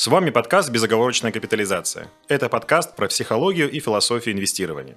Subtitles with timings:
[0.00, 2.08] С вами подкаст «Безоговорочная капитализация».
[2.26, 4.96] Это подкаст про психологию и философию инвестирования.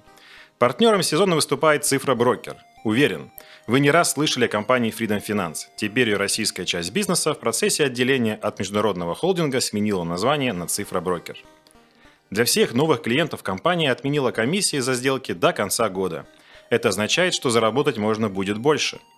[0.58, 2.56] Партнером сезона выступает «Цифра Брокер».
[2.84, 3.30] Уверен,
[3.66, 5.66] вы не раз слышали о компании Freedom Finance.
[5.76, 11.02] Теперь ее российская часть бизнеса в процессе отделения от международного холдинга сменила название на «Цифра
[11.02, 11.36] Брокер».
[12.30, 16.24] Для всех новых клиентов компания отменила комиссии за сделки до конца года.
[16.70, 19.00] Это означает, что заработать можно будет больше–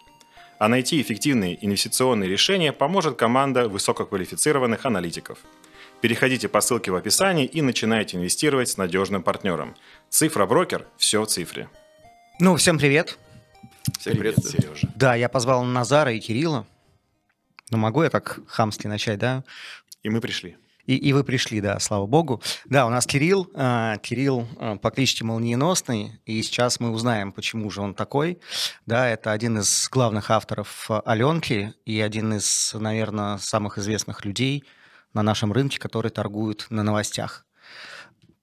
[0.59, 5.39] а найти эффективные инвестиционные решения поможет команда высококвалифицированных аналитиков.
[6.03, 9.75] Переходите по ссылке в описании и начинайте инвестировать с надежным партнером.
[10.11, 11.71] Цифра брокер– все в цифре.
[12.39, 13.19] Ну, всем привет.
[13.99, 14.89] Всем привет, привет Сережа.
[14.95, 16.67] Да, я позвал Назара и Кирилла.
[17.71, 19.43] Ну, могу я так хамски начать, да?
[20.03, 20.59] И мы пришли.
[20.85, 22.43] И, и вы пришли, да, слава богу.
[22.67, 27.71] Да, у нас Кирилл, э, Кирилл э, по кличке Молниеносный, и сейчас мы узнаем, почему
[27.71, 28.39] же он такой.
[28.85, 34.63] Да, это один из главных авторов Аленки и один из, наверное, самых известных людей–
[35.17, 37.47] на нашем рынке, которые торгуют на новостях.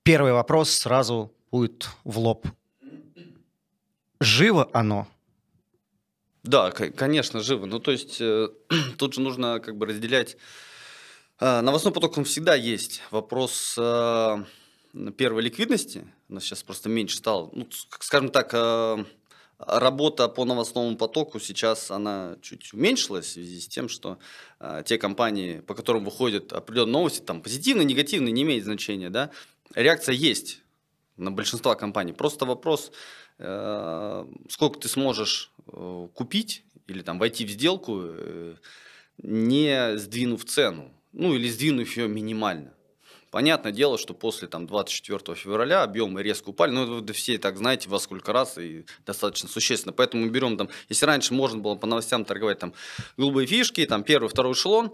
[0.02, 2.48] Первый вопрос сразу будет в лоб.
[4.20, 5.08] Живо оно?
[6.42, 7.68] Да, конечно, живо.
[7.68, 8.50] Ну, то есть э,
[8.98, 10.36] тут же нужно как бы разделять.
[11.40, 13.04] Э, новостной поток, он всегда есть.
[13.12, 14.44] Вопрос э,
[15.16, 17.52] первой ликвидности, у нас сейчас просто меньше стало.
[17.54, 17.68] Ну,
[18.00, 19.06] скажем так, э,
[19.60, 24.18] работа по новостному потоку сейчас она чуть уменьшилась в связи с тем, что
[24.60, 29.32] э, те компании, по которым выходят определенные новости, там позитивные, негативные, не имеет значения, да,
[29.76, 30.62] реакция есть
[31.18, 32.14] на большинство компаний.
[32.14, 32.92] Просто вопрос,
[33.40, 38.56] э, сколько ты сможешь э, купить или там войти в сделку, э,
[39.18, 42.74] не сдвинув цену, ну или сдвинув ее минимально.
[43.34, 47.58] Понятное дело, что после там, 24 февраля объемы резко упали, но ну, вы все так
[47.58, 49.92] знаете во сколько раз и достаточно существенно.
[49.92, 52.76] Поэтому мы берем там, если раньше можно было по новостям торговать там
[53.18, 54.92] голубые фишки, там первый, второй эшелон,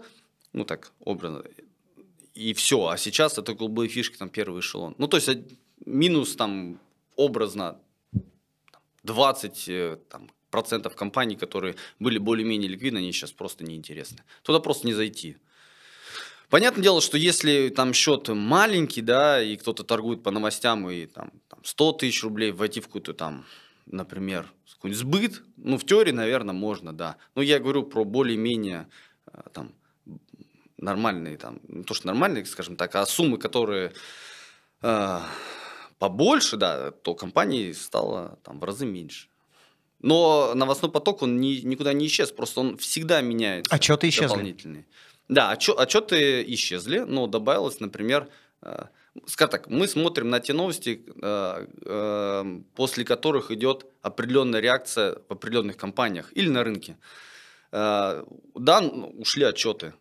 [0.54, 1.44] ну так образно,
[2.32, 4.94] и все, а сейчас это голубые фишки, там первый эшелон.
[4.96, 5.28] Ну то есть
[5.84, 6.80] минус там
[7.16, 7.76] образно
[9.02, 14.20] 20 э, там, процентов компаний, которые были более-менее ликвидны, они сейчас просто неинтересны.
[14.42, 15.36] Туда просто не зайти.
[16.50, 21.30] Понятное дело, что если там счет маленький, да, и кто-то торгует по новостям, и там,
[21.48, 23.46] там 100 тысяч рублей войти в какую-то там,
[23.86, 27.16] например, какой-нибудь сбыт, ну, в теории, наверное, можно, да.
[27.34, 28.88] Но я говорю про более-менее
[29.26, 29.72] э, там
[30.78, 33.92] нормальные, там, не то, что нормальные, скажем так, а суммы, которые
[34.80, 35.20] э,
[35.98, 39.28] побольше, да, то компании стало там в разы меньше.
[39.98, 43.74] Но новостной поток, он ни, никуда не исчез, просто он всегда меняется.
[43.74, 44.86] А что-то исчезли?
[45.30, 48.28] Да, отчет, отчеты исчезли, но добавилось, например,
[48.62, 48.86] э,
[49.26, 55.32] скажем так, мы смотрим на те новости, э, э, после которых идет определенная реакция в
[55.32, 56.96] определенных компаниях или на рынке.
[57.72, 58.80] Да,
[59.18, 59.92] ушли отчеты.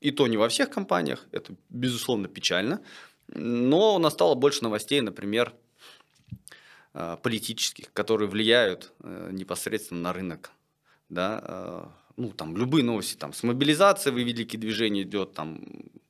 [0.00, 2.80] И то не во всех компаниях, это безусловно печально,
[3.28, 5.52] но у нас стало больше новостей, например,
[7.22, 8.92] политических, которые влияют
[9.30, 10.52] непосредственно на рынок.
[11.10, 15.60] Да, ну, там, любые новости, там, с мобилизацией вы великие движения идет, там,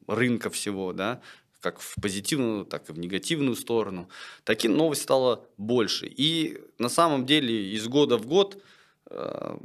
[0.06, 1.20] рынка всего, да,
[1.60, 4.08] как в позитивную, так и в негативную сторону.
[4.44, 6.06] Таких новостей стало больше.
[6.06, 8.62] И на самом деле из года в год
[9.10, 9.56] э,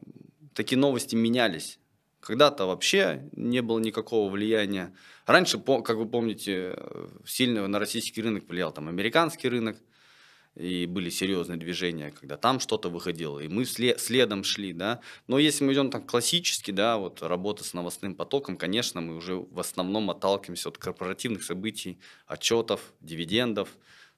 [0.53, 1.79] такие новости менялись.
[2.19, 4.93] Когда-то вообще не было никакого влияния.
[5.25, 9.77] Раньше, как вы помните, э, сильно на российский рынок влиял там американский рынок
[10.57, 15.01] и были серьезные движения, когда там что-то выходило, и мы след, следом шли, да.
[15.27, 19.35] Но если мы идем так классически, да, вот работа с новостным потоком, конечно, мы уже
[19.35, 23.69] в основном отталкиваемся от корпоративных событий, отчетов, дивидендов,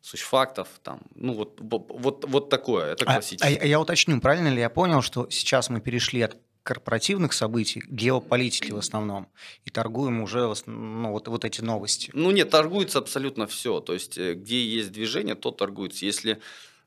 [0.02, 3.58] сущфактов, там, ну вот, вот, вот такое, это классическое.
[3.58, 6.38] А, а я уточню, правильно ли я понял, что сейчас мы перешли от
[6.70, 9.28] корпоративных событий, геополитики в основном,
[9.66, 12.12] и торгуем уже ну, вот, вот эти новости.
[12.14, 13.80] Ну нет, торгуется абсолютно все.
[13.80, 16.06] То есть, э, где есть движение, то торгуется.
[16.06, 16.40] Если,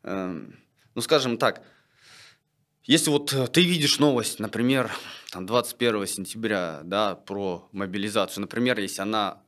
[0.04, 0.40] э,
[0.94, 1.62] ну скажем так,
[2.84, 4.92] если вот э, ты видишь новость, например,
[5.32, 9.42] там 21 сентября, да, про мобилизацию, например, если она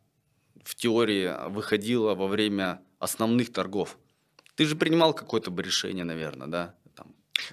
[0.64, 3.96] в теории выходила во время основных торгов,
[4.56, 6.74] ты же принимал какое-то бы решение, наверное, да,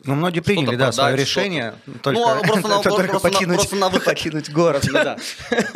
[0.04, 3.75] ну, многие приняли, да, свое решение, только, ну, а просто, на, только просто покинуть, просто
[3.75, 4.06] на выход...
[4.06, 4.88] покинуть город.
[4.92, 5.18] Да.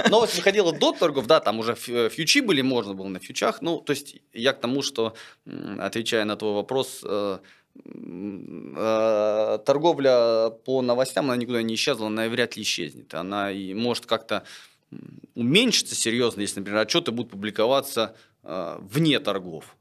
[0.09, 3.61] Новость выходила до торгов, да, там уже фьючи были, можно было на фьючах.
[3.61, 5.15] Ну, то есть я к тому, что,
[5.79, 7.39] отвечая на твой вопрос, э,
[7.83, 13.13] э, торговля по новостям, она никуда не исчезла, она вряд ли исчезнет.
[13.13, 14.43] Она и может как-то
[15.33, 19.75] уменьшиться серьезно, если, например, отчеты будут публиковаться э, вне торгов.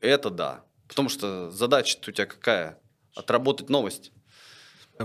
[0.00, 0.64] Это да.
[0.88, 2.78] Потому что задача у тебя какая?
[3.18, 4.12] Отработать новость.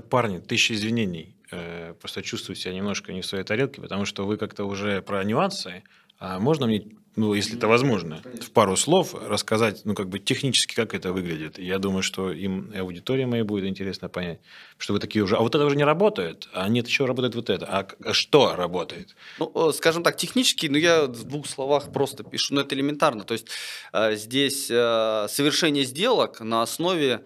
[0.10, 1.36] Парни, тысяча извинений.
[1.52, 5.24] Э, просто чувствую себя немножко не в своей тарелке, потому что вы как-то уже про
[5.24, 5.84] нюансы,
[6.20, 6.84] А можно мне
[7.16, 11.60] ну, если это возможно, в пару слов рассказать, ну, как бы технически, как это выглядит.
[11.60, 14.40] Я думаю, что им аудитория моей будет интересно понять,
[14.80, 17.52] что вы такие уже, а вот это уже не работает, а нет, еще работает вот
[17.52, 17.68] это.
[17.68, 19.16] А, а что работает?
[19.38, 23.24] Ну, скажем так, технически, ну, я в двух словах просто пишу, но это элементарно.
[23.26, 23.48] То есть
[23.92, 27.22] э, здесь э, совершение сделок на основе э,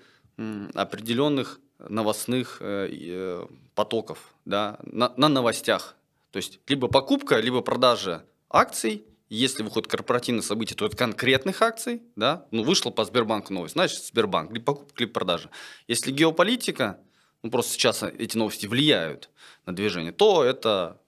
[0.74, 5.95] определенных новостных э, э, потоков, да, на, на новостях.
[6.31, 12.01] То есть либо покупка, либо продажа акций– если выходит корпоративное событие, то это конкретных акций,
[12.16, 15.50] да, ну, вышла по Сбербанку новость, значит, Сбербанк, либо покупка, либо продажа.
[15.88, 17.00] Если геополитика,
[17.44, 19.30] ну, просто сейчас эти новости влияют
[19.66, 21.01] на движение, то это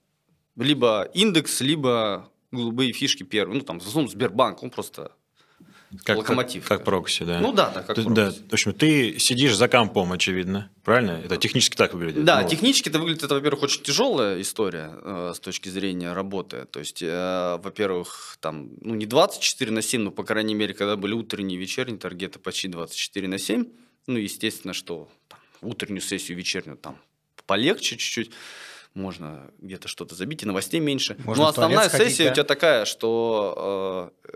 [0.58, 3.60] либо индекс, либо голубые фишки первые.
[3.60, 5.14] Ну, там, в основном Сбербанк, он просто
[6.04, 6.68] как, локомотив.
[6.68, 7.40] Как, как прокси, да.
[7.40, 8.16] Ну да, да, как то, прокси.
[8.16, 11.22] Да, в общем, ты сидишь за компом, очевидно, правильно?
[11.24, 12.24] Это технически так выглядит.
[12.24, 16.66] Да, ну, технически это выглядит, это, во-первых, очень тяжелая история э, с точки зрения работы.
[16.66, 20.96] То есть, э, во-первых, там, ну не 24 на 7, но, по крайней мере, когда
[20.96, 23.66] были утренние и вечерние таргеты почти 24 на 7,
[24.08, 26.98] ну, естественно, что там, утреннюю сессию, вечернюю там
[27.50, 28.32] полегче чуть-чуть
[28.94, 31.16] можно где-то что-то забить, и новостей меньше.
[31.26, 32.32] Можно Но основная сессия да?
[32.32, 34.30] у тебя такая, что э,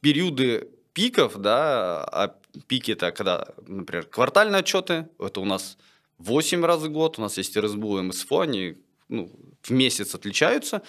[0.00, 2.34] периоды пиков, да, а
[2.66, 5.78] пики это когда, например, квартальные отчеты, это у нас
[6.18, 8.76] 8 раз в год, у нас есть РСБУ и МСФО, они
[9.08, 9.30] ну,
[9.62, 10.82] в месяц отличаются.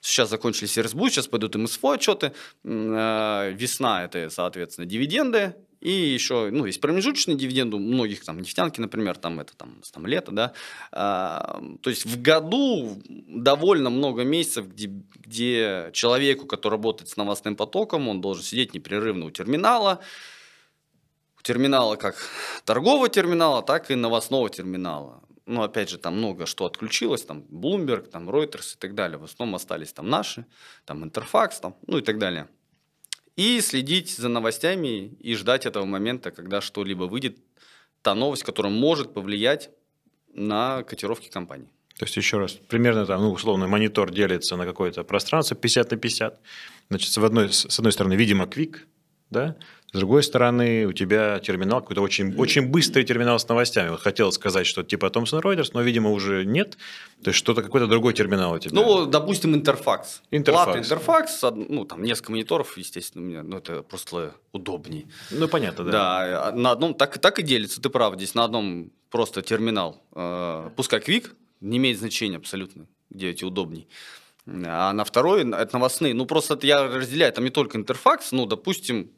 [0.00, 2.32] Сейчас закончились РСБУ, сейчас пойдут МСФО отчеты.
[2.64, 5.54] Э, Весна это, соответственно, дивиденды.
[5.80, 10.06] И еще, ну, есть промежуточные дивиденды у многих, там, нефтянки, например, там, это, там, там
[10.06, 10.52] лето, да.
[10.92, 17.56] А, то есть в году довольно много месяцев, где, где человеку, который работает с новостным
[17.56, 20.00] потоком, он должен сидеть непрерывно у терминала,
[21.38, 22.16] у терминала как
[22.66, 25.22] торгового терминала, так и новостного терминала.
[25.46, 29.18] Ну, опять же, там много что отключилось, там Bloomberg, там Reuters и так далее.
[29.18, 30.44] В основном остались там наши,
[30.84, 32.48] там Interfax, там, ну и так далее.
[33.40, 37.38] И следить за новостями и ждать этого момента, когда что-либо выйдет,
[38.02, 39.70] та новость, которая может повлиять
[40.34, 41.70] на котировки компании.
[41.96, 45.96] То есть, еще раз, примерно там, ну, условно, монитор делится на какое-то пространство 50 на
[45.96, 46.38] 50.
[46.90, 48.86] Значит, с одной, с одной стороны, видимо, квик,
[49.30, 49.56] да?
[49.92, 53.88] С другой стороны, у тебя терминал какой-то очень, очень быстрый терминал с новостями.
[53.88, 56.78] Вот хотел сказать, что типа Thomson Reuters, но, видимо, уже нет.
[57.24, 58.72] То есть, что-то какой-то другой терминал у тебя.
[58.72, 60.22] Ну, допустим, интерфакс.
[60.30, 60.78] Интерфакс.
[60.78, 65.08] Интерфакс, ну, там несколько мониторов, естественно, у меня, ну, это просто удобней.
[65.32, 65.90] Ну, понятно, да.
[65.90, 70.70] Да, на одном так, так и делится, ты прав, здесь на одном просто терминал, э,
[70.76, 73.88] пускай квик, не имеет значения абсолютно, где эти удобней.
[74.46, 76.14] А на второй это новостные.
[76.14, 79.10] Ну, просто это я разделяю, там не только интерфакс, ну, допустим,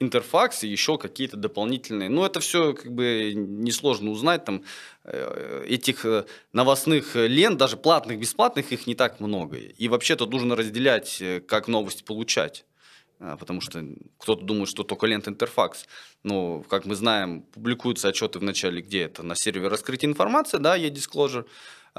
[0.00, 2.08] интерфакс и еще какие-то дополнительные.
[2.08, 4.44] Ну, это все как бы несложно узнать.
[4.44, 4.62] Там
[5.04, 9.56] э, этих э, новостных лент, даже платных, бесплатных, их не так много.
[9.56, 12.64] И вообще тут нужно разделять, э, как новости получать.
[13.18, 13.84] Потому что
[14.18, 15.86] кто-то думает, что только лента интерфакс.
[16.22, 20.76] Но, как мы знаем, публикуются отчеты в начале, где это на сервере раскрытия информации, да,
[20.76, 21.44] e-disclosure.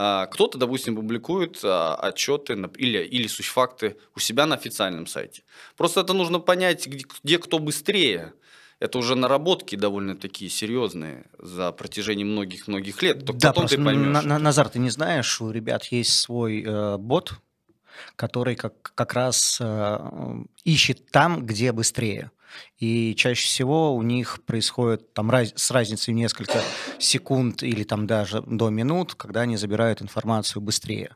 [0.01, 5.43] А, Кто-то, допустим, публикует а, отчеты или, или суть-факты у себя на официальном сайте.
[5.75, 8.31] Просто это нужно понять, где, где кто быстрее.
[8.79, 13.25] Это уже наработки довольно такие серьезные за протяжении многих-многих лет.
[13.25, 14.13] Только Да, потом ты поймешь.
[14.13, 17.33] На- на- Назар, ты не знаешь, у ребят есть свой э, бот,
[18.15, 19.99] который как, как раз э,
[20.63, 22.31] ищет там, где быстрее.
[22.79, 26.61] И чаще всего у них происходит там раз- с разницей в несколько
[26.97, 31.15] секунд или там даже до минут, когда они забирают информацию быстрее.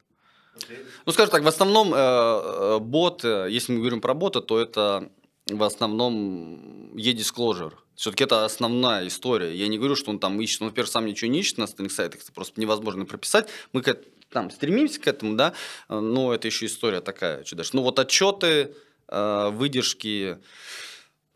[1.05, 4.59] Ну, скажем так, в основном э, э, бот, э, если мы говорим про бота, то
[4.59, 5.09] это
[5.57, 7.73] в основном e-disclosure.
[7.95, 9.55] Все-таки это основная история.
[9.55, 10.61] Я не говорю, что он там ищет.
[10.61, 12.21] Он, во-первых, сам ничего не ищет на остальных сайтах.
[12.21, 13.47] Это просто невозможно прописать.
[13.71, 13.97] Мы к
[14.29, 15.53] там стремимся к этому, да,
[15.87, 17.81] но это еще история такая чудачная.
[17.81, 18.75] Ну, вот отчеты,
[19.07, 20.39] э, выдержки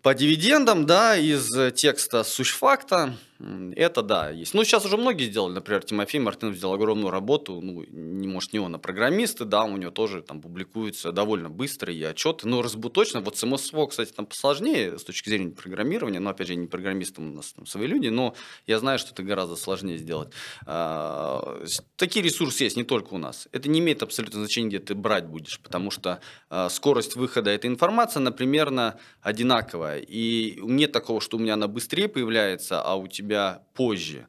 [0.01, 4.53] по дивидендам, да, из текста сущ-факта, это да, есть.
[4.53, 8.59] Ну, сейчас уже многие сделали, например, Тимофей Мартынов сделал огромную работу, ну, не может не
[8.59, 12.89] он, а программисты, да, у него тоже там публикуются довольно быстро и отчеты, но РСБУ
[12.89, 16.67] точно, вот с МСВО, кстати, там посложнее с точки зрения программирования, но, опять же, не
[16.67, 20.33] программист, там у нас там свои люди, но я знаю, что это гораздо сложнее сделать.
[20.65, 21.63] А,
[21.95, 23.47] Такие ресурсы есть не только у нас.
[23.51, 27.67] Это не имеет абсолютно значения, где ты брать будешь, потому что а, скорость выхода этой
[27.67, 29.99] информации, она примерно одинаковая.
[29.99, 33.26] И нет такого, что у меня она быстрее появляется, а у тебя
[33.73, 34.27] позже.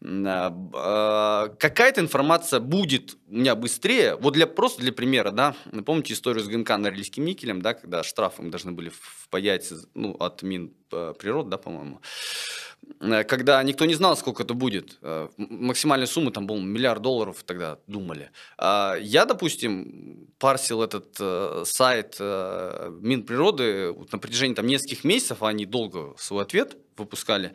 [0.00, 4.16] М, а, а, Какая-то информация будет у меня быстрее.
[4.16, 8.42] Вот для, просто для примера, да, помните историю с ГНК Норильским никелем, да, когда штрафы
[8.42, 12.00] мы должны были впаять ну, от Минприроды, да, по-моему.
[13.00, 14.98] Э, когда никто не знал, сколько это будет.
[15.02, 18.30] Э, максимальная сумма там был миллиард долларов тогда думали.
[18.56, 26.14] А я, допустим, парсил этот э, сайт Минприроды на протяжении там нескольких месяцев, они долго
[26.18, 27.54] свой ответ выпускали,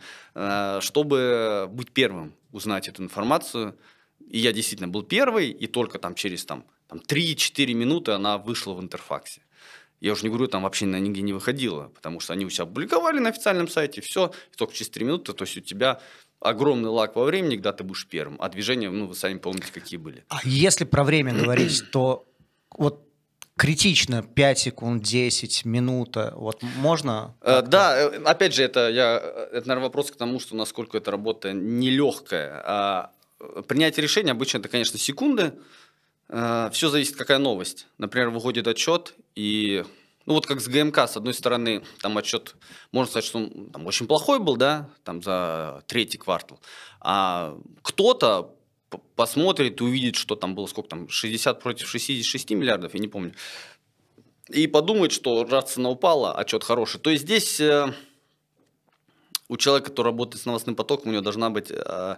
[0.79, 3.77] чтобы быть первым, узнать эту информацию.
[4.29, 8.73] И я действительно был первый, и только там через там, там 3-4 минуты она вышла
[8.73, 9.41] в интерфаксе.
[10.03, 12.65] Я уже не говорю, там вообще на нигде не выходила, потому что они у себя
[12.65, 16.01] опубликовали на официальном сайте, все, и только через 3 минуты, то есть у тебя
[16.41, 19.97] огромный лак во времени, когда ты будешь первым, а движения, ну, вы сами помните, какие
[19.97, 20.25] были.
[20.27, 22.27] А если про время говорить, то
[22.77, 23.07] вот
[23.55, 27.33] критично 5 секунд, 10, минута, вот можно?
[27.39, 30.97] Э, да, э, опять же, это, я, э, это, наверное, вопрос к тому, что насколько
[30.97, 32.61] эта работа нелегкая.
[32.65, 33.11] А
[33.69, 35.59] принятие решения обычно это, конечно, секунды, Э,
[36.29, 37.87] Все зависит, какая новость.
[37.97, 39.83] Например, выходит отчет, и
[40.25, 42.55] ну вот как с ГМК, с одной стороны, там отчет,
[42.91, 46.59] можно сказать, что он там, очень плохой был, да, там за третий квартал,
[47.01, 48.55] а кто-то
[49.15, 53.33] посмотрит и увидит, что там было сколько там, 60 против 66 миллиардов, я не помню,
[54.49, 56.99] и подумает, что раз цена упала, отчет хороший.
[56.99, 57.93] То есть здесь э,
[59.47, 61.71] у человека, который работает с новостным потоком, у него должна быть...
[61.71, 62.17] Э,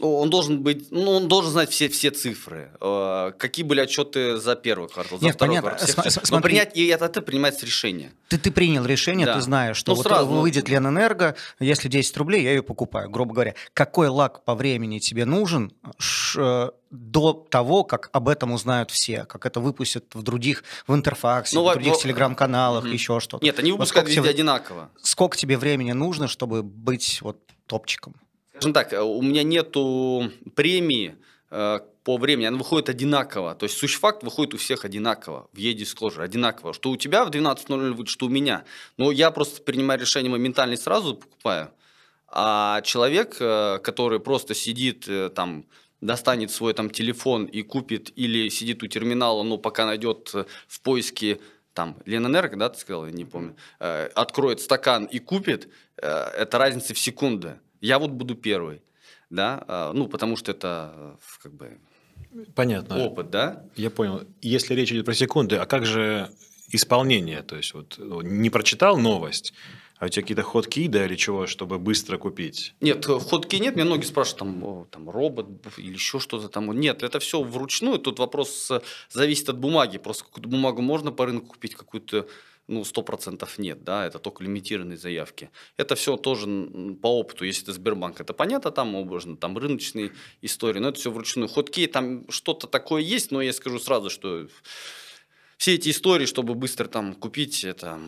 [0.00, 2.72] он должен быть, ну, он должен знать все, все цифры.
[2.80, 5.78] Э, какие были отчеты за первый квартал, за Нет, второй понятно.
[5.78, 6.10] квартал.
[6.10, 8.12] См- Но принять, и это, это принимается решение.
[8.28, 9.34] Ты, ты принял решение, Да.
[9.34, 10.26] ты знаешь, что Ну, вот сразу.
[10.26, 13.54] выйдет Ленэнерго, если 10 рублей, я ее покупаю, грубо говоря.
[13.74, 19.24] Какой лак по времени тебе нужен ш- э, до того, как об этом узнают все,
[19.24, 22.92] как это выпустят в других, в интерфаксе, Ну, в других во- телеграм-каналах, Мгм.
[22.92, 23.44] еще что-то.
[23.44, 24.90] Нет, они Вот выпускают сколько везде тебе- одинаково.
[25.00, 28.14] Сколько тебе времени нужно, чтобы быть вот топчиком?
[28.62, 31.16] Скажем так, э, у меня нету премии
[31.50, 33.56] э, по времени, она выходит одинаково.
[33.56, 36.72] То есть сущий факт выходит у всех одинаково в e-disclosure, одинаково.
[36.72, 38.64] Что у тебя в 12.00 выйдет, что у меня.
[38.98, 41.72] Но я просто принимаю решение моментально и сразу покупаю.
[42.28, 45.64] А человек, э, который просто сидит там,
[46.00, 50.32] достанет свой там телефон и купит, или сидит у терминала, но пока найдет
[50.68, 51.40] в поиске
[51.74, 56.98] там Ленэнерго, да, ты сказал, я не помню, откроет стакан и купит, это разница в
[56.98, 57.58] секунды.
[57.82, 58.80] Я вот буду первый,
[59.28, 61.78] да, э, ну, потому что это э, как бы
[62.54, 62.98] Понятно.
[62.98, 63.64] опыт, да.
[63.76, 64.22] Я понял.
[64.40, 66.30] Если речь идет про секунды, а как же
[66.70, 67.42] исполнение?
[67.42, 69.52] То есть, вот ну, не прочитал новость,
[69.98, 72.74] а у тебя какие-то ходки, да, или чего, чтобы быстро купить?
[72.80, 73.74] Нет, э, ходки нет.
[73.74, 75.46] Меня многие спрашивают, там, о, там робот
[75.76, 76.72] или еще что-то там.
[76.72, 77.98] Нет, это все вручную.
[77.98, 79.98] Тут вопрос э, зависит от бумаги.
[79.98, 82.28] Просто какую-то бумагу можно по рынку купить, какую-то
[82.68, 85.50] ну, сто процентов нет, да, это только лимитированные заявки.
[85.76, 86.46] Это все тоже
[87.02, 91.10] по опыту, если это Сбербанк, это понятно, там можно, там рыночные истории, но это все
[91.10, 91.48] вручную.
[91.48, 94.48] Ходки, там что-то такое есть, но я скажу сразу, что
[95.56, 98.00] все эти истории, чтобы быстро там купить, это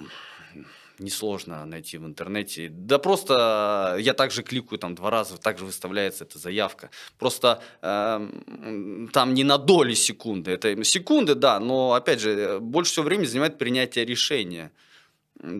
[0.99, 2.69] несложно найти в интернете.
[2.69, 6.91] Да просто я также кликаю там два раза, также выставляется эта заявка.
[7.19, 10.53] Просто эм, там не на доли секунды.
[10.53, 14.73] Это секунды, да, но опять же, э, больше всего времени занимает принятие решения.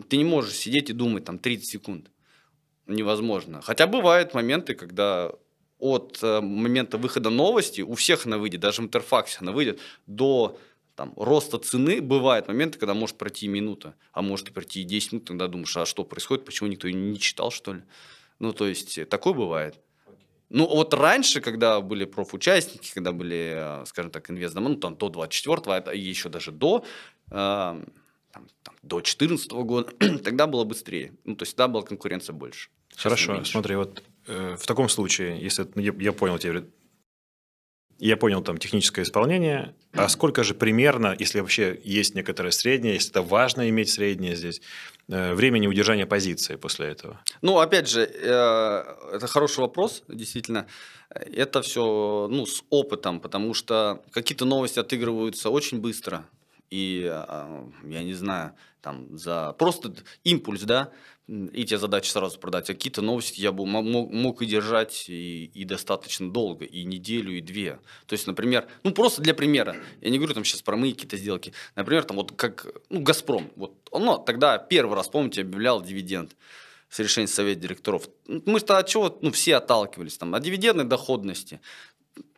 [0.09, 2.11] Ты не можешь сидеть и думать там 30 секунд.
[2.87, 3.61] Невозможно.
[3.61, 5.31] Хотя бывают моменты, когда
[5.79, 10.57] от э, момента выхода новости, у всех она выйдет, даже в интерфаксе она выйдет, до
[10.95, 15.11] там, роста цены бывают моменты, когда может пройти минута, а может и пройти и 10
[15.11, 17.81] минут, тогда думаешь, а что происходит, почему никто не читал, что ли?
[18.39, 19.79] Ну, то есть, э, такое бывает.
[20.49, 25.09] Ну, вот раньше, когда были профучастники, когда были, э, скажем так, инвестдомы, ну, там, до
[25.09, 26.85] 24-го, а и еще даже до,
[27.29, 29.91] э, там, там, до 14 года,
[30.23, 31.13] тогда было быстрее.
[31.25, 32.69] Ну, то есть, тогда была конкуренция больше.
[32.89, 33.51] Сейчас Хорошо, меньше.
[33.51, 36.63] смотри, вот э, в таком случае, если я, я понял тебя,
[37.99, 43.11] я понял там техническое исполнение, а сколько же примерно, если вообще есть некоторое среднее, если
[43.11, 44.61] это важно иметь среднее здесь,
[45.07, 47.21] э, времени удержания позиции после этого?
[47.41, 48.83] Ну, опять же, э,
[49.13, 50.67] это хороший вопрос, действительно.
[51.09, 56.25] Это все ну, с опытом, потому что какие-то новости отыгрываются очень быстро.
[56.71, 60.91] И, а, я не знаю, там за просто импульс, да,
[61.27, 62.69] и тебе задача сразу продать.
[62.69, 66.83] А какие-то новости я бы мо- мог, мог и держать и, и достаточно долго, и
[66.83, 67.79] неделю, и две.
[68.05, 71.17] То есть, например, ну просто для примера, я не говорю там сейчас про мои какие-то
[71.17, 76.35] сделки, например, там вот как, ну, Газпром, вот оно тогда первый раз, помните, объявлял дивиденд
[76.89, 78.07] с решения совета директоров.
[78.27, 81.59] Мы что от чего, ну, все отталкивались там, от дивидендной доходности.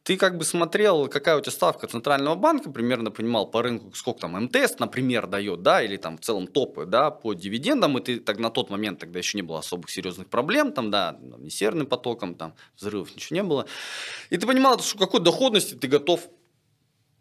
[0.07, 4.21] Ты как бы смотрел, какая у тебя ставка Центрального банка, примерно понимал по рынку, сколько
[4.21, 8.19] там МТС, например, дает, да, или там в целом топы, да, по дивидендам, и ты
[8.21, 11.49] так на тот момент тогда еще не было особых серьезных проблем, там, да, там, ни
[11.49, 13.67] серным потоком, там, взрывов ничего не было.
[14.29, 16.21] И ты понимал, что какой доходности ты готов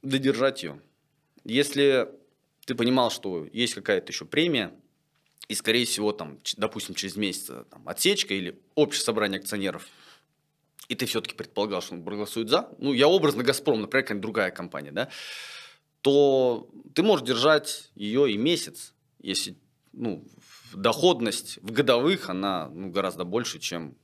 [0.03, 0.81] додержать ее.
[1.43, 2.09] Если
[2.67, 4.73] ты понимал, что есть какая-то еще премия,
[5.49, 9.89] и, скорее всего, там, допустим, через месяц там, отсечка или общее собрание акционеров,
[10.89, 14.51] и ты все-таки предполагал, что он проголосует за, ну, я образно «Газпром», например, какая-нибудь другая
[14.51, 15.09] компания, да,
[16.01, 19.57] то ты можешь держать ее и месяц, если
[19.93, 20.25] ну,
[20.73, 23.97] доходность в годовых, она ну, гораздо больше, чем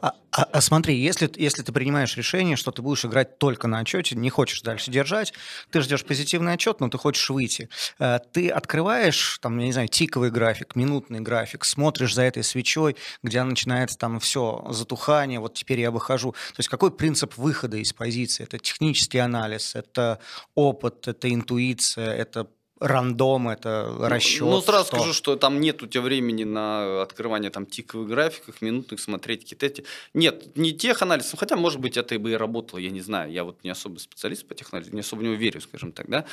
[0.00, 3.80] а, а, а смотри, если, если ты принимаешь решение, что ты будешь играть только на
[3.80, 5.32] отчете, не хочешь дальше держать,
[5.70, 7.68] ты ждешь позитивный отчет, но ты хочешь выйти.
[7.98, 12.96] Э, ты открываешь, там, я не знаю, тиковый график, минутный график, смотришь за этой свечой,
[13.22, 16.32] где начинается там все, затухание, вот теперь я выхожу.
[16.32, 18.44] То есть какой принцип выхода из позиции?
[18.44, 20.18] Это технический анализ, это
[20.54, 22.48] опыт, это интуиция, это
[22.82, 24.42] рандом, это расчет.
[24.42, 24.96] Ну, ну сразу что?
[24.96, 29.66] скажу, что там нет у тебя времени на открывание там тиковых графиков, минутных, смотреть какие-то
[29.66, 29.84] эти.
[30.14, 33.32] Нет, не тех анализов, хотя, может быть, это и бы и работало, я не знаю.
[33.32, 36.24] Я вот не особо специалист по технологии, не особо не верю, скажем так, да.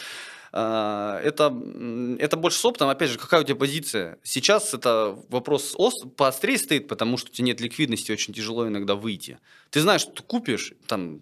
[0.52, 1.56] А, это,
[2.20, 2.90] это больше с опытом.
[2.90, 4.18] Опять же, какая у тебя позиция?
[4.24, 5.76] Сейчас это вопрос
[6.18, 9.40] поострее стоит, потому что у тебя нет ликвидности, очень тяжело иногда выйти.
[9.70, 11.22] Ты знаешь, что ты купишь, там,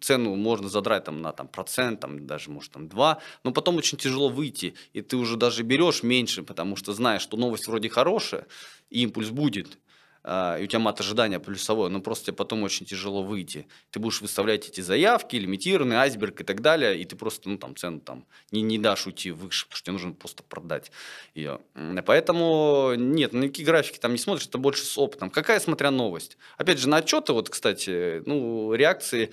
[0.00, 3.98] цену можно задрать там, на там, процент, там, даже, может, там, два, но потом очень
[3.98, 8.46] тяжело выйти, и ты уже даже берешь меньше, потому что знаешь, что новость вроде хорошая,
[8.90, 9.78] и импульс будет,
[10.24, 13.66] и у тебя мат ожидания плюсовой, но просто тебе потом очень тяжело выйти.
[13.90, 17.76] Ты будешь выставлять эти заявки, лимитированный, айсберг и так далее, и ты просто, ну, там,
[17.76, 20.90] цену там не, не дашь уйти выше, потому что тебе нужно просто продать
[21.34, 21.60] ее.
[22.04, 25.30] Поэтому, нет, на какие графики там не смотришь, это больше с опытом.
[25.30, 26.36] Какая, смотря новость.
[26.56, 29.32] Опять же, на отчеты, вот, кстати, ну, реакции,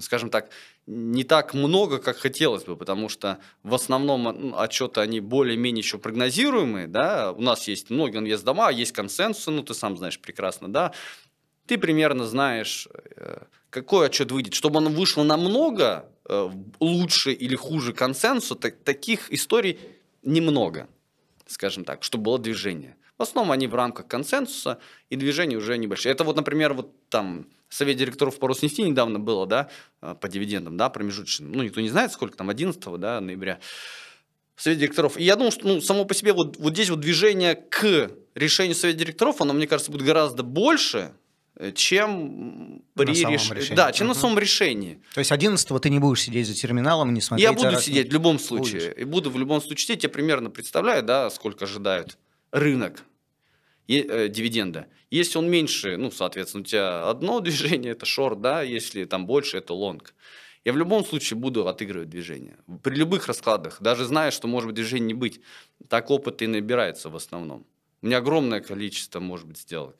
[0.00, 0.50] скажем так,
[0.90, 5.98] не так много, как хотелось бы, потому что в основном ну, отчеты, они более-менее еще
[5.98, 10.92] прогнозируемые, да, у нас есть многие инвест-дома, есть консенсус, ну, ты сам знаешь прекрасно, да,
[11.66, 14.54] ты примерно знаешь, э, какой отчет выйдет.
[14.54, 19.78] Чтобы он вышел намного э, лучше или хуже консенсуса, так, таких историй
[20.24, 20.88] немного,
[21.46, 22.96] скажем так, чтобы было движение.
[23.16, 26.10] В основном они в рамках консенсуса, и движение уже небольшие.
[26.10, 29.70] Это вот, например, вот там совет директоров по Роснефти недавно было, да,
[30.02, 31.52] э, по дивидендам, да, промежуточным.
[31.52, 33.60] Ну, никто не знает, сколько там, 11 да, ноября.
[34.56, 35.16] Совет директоров.
[35.16, 38.74] И я думаю, что ну, само по себе вот, вот здесь вот движение к решению
[38.74, 41.12] совета директоров, оно, мне кажется, будет гораздо больше,
[41.56, 43.50] э, чем при реш...
[43.50, 43.74] решении.
[43.74, 44.10] Да, чем uh-huh.
[44.10, 45.00] на самом решении.
[45.14, 47.48] То есть 11 ты не будешь сидеть за терминалом и не смотреть.
[47.48, 47.82] Я буду за...
[47.82, 48.90] сидеть в любом случае.
[48.90, 48.98] Будешь.
[48.98, 50.02] И буду в любом случае сидеть.
[50.02, 52.18] Я примерно представляю, да, сколько ожидают
[52.50, 53.04] рынок
[53.86, 54.88] и, э, дивиденда.
[55.10, 59.56] Если он меньше, ну, соответственно, у тебя одно движение– это шорт, да, если там больше–
[59.58, 60.14] это лонг.
[60.64, 62.56] Я в любом случае буду отыгрывать движение.
[62.82, 65.40] При любых раскладах, даже зная, что может быть движение не быть,
[65.88, 67.66] так опыт и набирается в основном.
[68.02, 69.96] У меня огромное количество, может быть, сделок.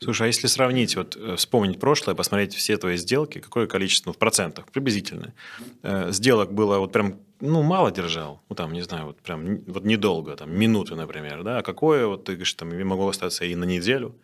[0.00, 4.14] Слушай, а если сравнить, вот э, вспомнить прошлое, посмотреть все твои сделки, какое количество, ну,
[4.14, 5.34] в процентах, приблизительно,
[5.82, 9.84] э, сделок было вот прям, ну, мало держал, ну, там, не знаю, вот прям, вот
[9.84, 13.64] недолго, там, минуты, например, да, а какое, вот ты говоришь, там, могло остаться и на
[13.64, 14.14] неделю,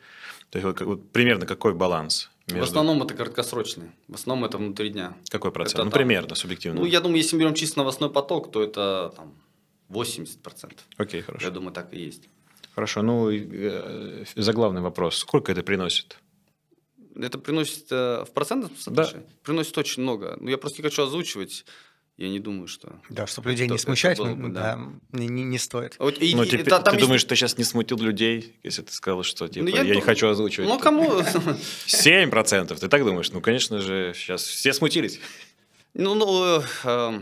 [0.50, 2.30] то есть вот, вот примерно какой баланс?
[2.48, 2.60] Между...
[2.60, 3.90] В основном это краткосрочный.
[4.08, 5.16] В основном это внутри дня.
[5.28, 5.74] Какой процент?
[5.74, 6.80] Это, ну, там, примерно, субъективно.
[6.80, 9.34] Ну, я думаю, если мы берем чисто новостной поток, то это там
[9.88, 10.72] 80%.
[10.96, 11.46] Окей, хорошо.
[11.46, 12.28] Я думаю, так и есть.
[12.74, 15.16] Хорошо, ну, э, заглавный вопрос.
[15.16, 16.18] Сколько это приносит?
[17.16, 19.26] Это приносит э, в процентном соотношении?
[19.26, 19.32] Да.
[19.44, 20.36] Приносит очень много.
[20.40, 21.64] Ну, я просто не хочу озвучивать.
[22.20, 23.00] Я не думаю, что...
[23.08, 25.96] Да, чтобы людей не смущать, бы, да, да, не, не, не стоит.
[25.98, 27.00] Вот, и, Но и, теперь, это, ты есть...
[27.00, 30.02] думаешь, что сейчас не смутил людей, если ты сказал, что типа, ну, я, я не
[30.02, 30.68] хочу озвучивать?
[30.68, 31.20] Ну, кому?
[31.86, 33.30] 7%, ты так думаешь?
[33.32, 35.18] Ну, конечно же, сейчас все смутились.
[35.94, 37.20] Ну, ну э,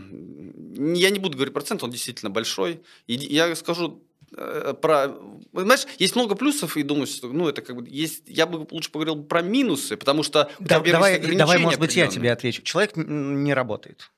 [0.75, 2.81] я не буду говорить процент, он действительно большой.
[3.07, 4.03] И я скажу
[4.35, 5.09] Э, про...
[5.53, 8.23] Знаешь, есть много плюсов, и думаю, что, ну, это как бы есть...
[8.27, 10.51] Я бы лучше поговорил про минусы, потому что...
[10.59, 12.61] Да, давай, давай, может быть, я тебе отвечу.
[12.61, 14.11] Человек не работает.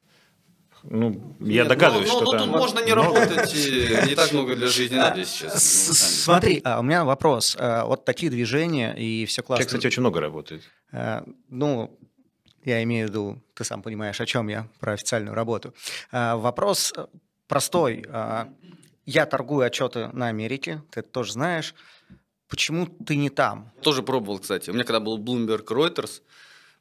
[0.83, 2.51] Ну, я Нет, догадываюсь, но, что но, там...
[2.51, 3.53] Тут можно не работать,
[4.07, 5.63] не так много для жизни надо сейчас.
[5.63, 7.55] Смотри, а, у меня вопрос.
[7.59, 9.63] А, вот такие движения и все классно.
[9.63, 10.63] Человек, кстати, очень много работает.
[10.91, 11.97] А, ну,
[12.63, 15.73] я имею в виду, ты сам понимаешь, о чем я, про официальную работу.
[16.11, 16.93] Вопрос
[17.47, 18.05] простой
[19.05, 21.73] я торгую отчеты на Америке, ты это тоже знаешь.
[22.47, 23.71] Почему ты не там?
[23.81, 24.69] Тоже пробовал, кстати.
[24.69, 26.21] У меня когда был Bloomberg Reuters,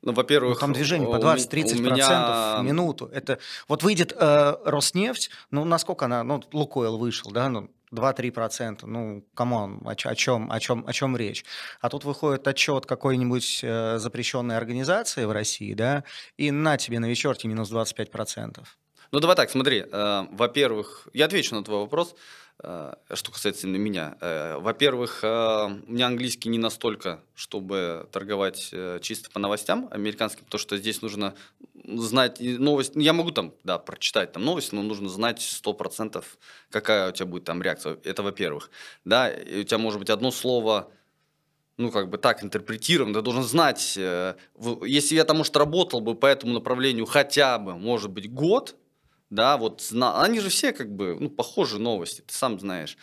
[0.03, 0.55] ну, во-первых...
[0.55, 2.59] Ну, там движение по 20-30% меня...
[2.59, 3.07] в минуту.
[3.13, 6.25] Это, вот выйдет э, Роснефть, ну, насколько она...
[6.25, 8.87] Ну, Лукойл вышел, да, ну, 2-3%.
[8.87, 11.45] Ну, come on, о, о, чем, о, чем, о чем речь?
[11.81, 16.05] А тут выходит отчет какой-нибудь э, запрещенной организации в России, да,
[16.37, 18.65] и на тебе на вечерке минус 25%.
[19.13, 19.85] Ну, давай так, смотри.
[19.91, 22.15] Э, во-первых, я отвечу на твой вопрос,
[22.63, 24.17] что касается меня.
[24.21, 25.27] Э, во-первых, э,
[25.87, 31.01] у меня английский не настолько, чтобы торговать э, чисто по новостям американским, потому что здесь
[31.01, 31.35] нужно
[31.85, 32.93] знать новость.
[32.97, 36.23] Я могу там, да, прочитать там новость, но нужно знать 100%,
[36.71, 37.99] какая у тебя будет там реакция.
[38.05, 38.71] Это во-первых.
[39.05, 40.91] Да, и у тебя может быть одно слово
[41.81, 44.35] ну, как бы так интерпретирован, ты должен знать, э,
[44.85, 48.77] если я там, может, работал бы по этому направлению хотя бы, может быть, год,
[49.31, 49.81] да, вот,
[50.21, 52.97] они же все как бы, ну, похожи новости, ты сам знаешь.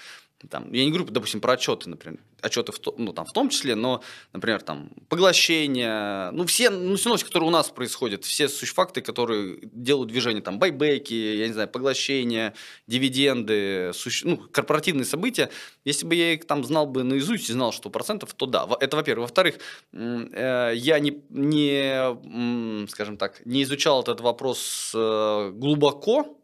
[0.49, 2.19] Там, я не говорю, допустим, про отчеты, например.
[2.41, 7.09] Отчеты в, ну, там, в том числе, но, например, там, поглощение, ну, все, ну, все
[7.09, 11.67] новости, которые у нас происходят, все факты, которые делают движение, там, байбеки, я не знаю,
[11.69, 12.53] поглощение,
[12.85, 14.27] дивиденды, суще...
[14.27, 15.49] ну, корпоративные события,
[15.85, 18.95] если бы я их там знал бы наизусть и знал, что процентов, то да, это
[18.95, 19.29] во-первых.
[19.29, 19.55] Во-вторых,
[19.93, 26.37] э, я не, не, скажем так, не изучал этот вопрос э, глубоко,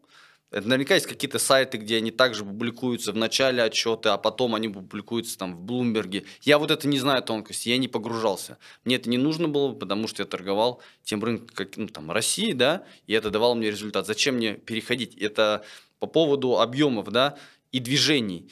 [0.54, 4.68] это наверняка есть какие-то сайты, где они также публикуются в начале отчета, а потом они
[4.68, 6.26] публикуются там в Блумберге.
[6.42, 8.56] Я вот это не знаю тонкости, я не погружался.
[8.84, 12.52] Мне это не нужно было, потому что я торговал тем рынком, как, ну, там, России,
[12.52, 14.06] да, и это давало мне результат.
[14.06, 15.16] Зачем мне переходить?
[15.16, 15.64] Это
[15.98, 17.36] по поводу объемов, да,
[17.72, 18.48] и движений.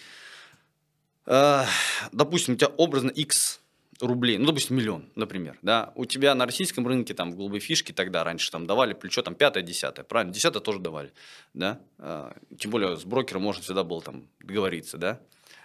[1.26, 1.66] Э,
[2.10, 3.61] допустим, у тебя образно X
[4.02, 7.92] рублей, ну, допустим, миллион, например, да, у тебя на российском рынке, там, в голубой фишке
[7.92, 11.12] тогда раньше там давали плечо, там, пятое, десятое, правильно, десятое тоже давали,
[11.54, 15.20] да, а, тем более с брокером можно всегда было там договориться, да,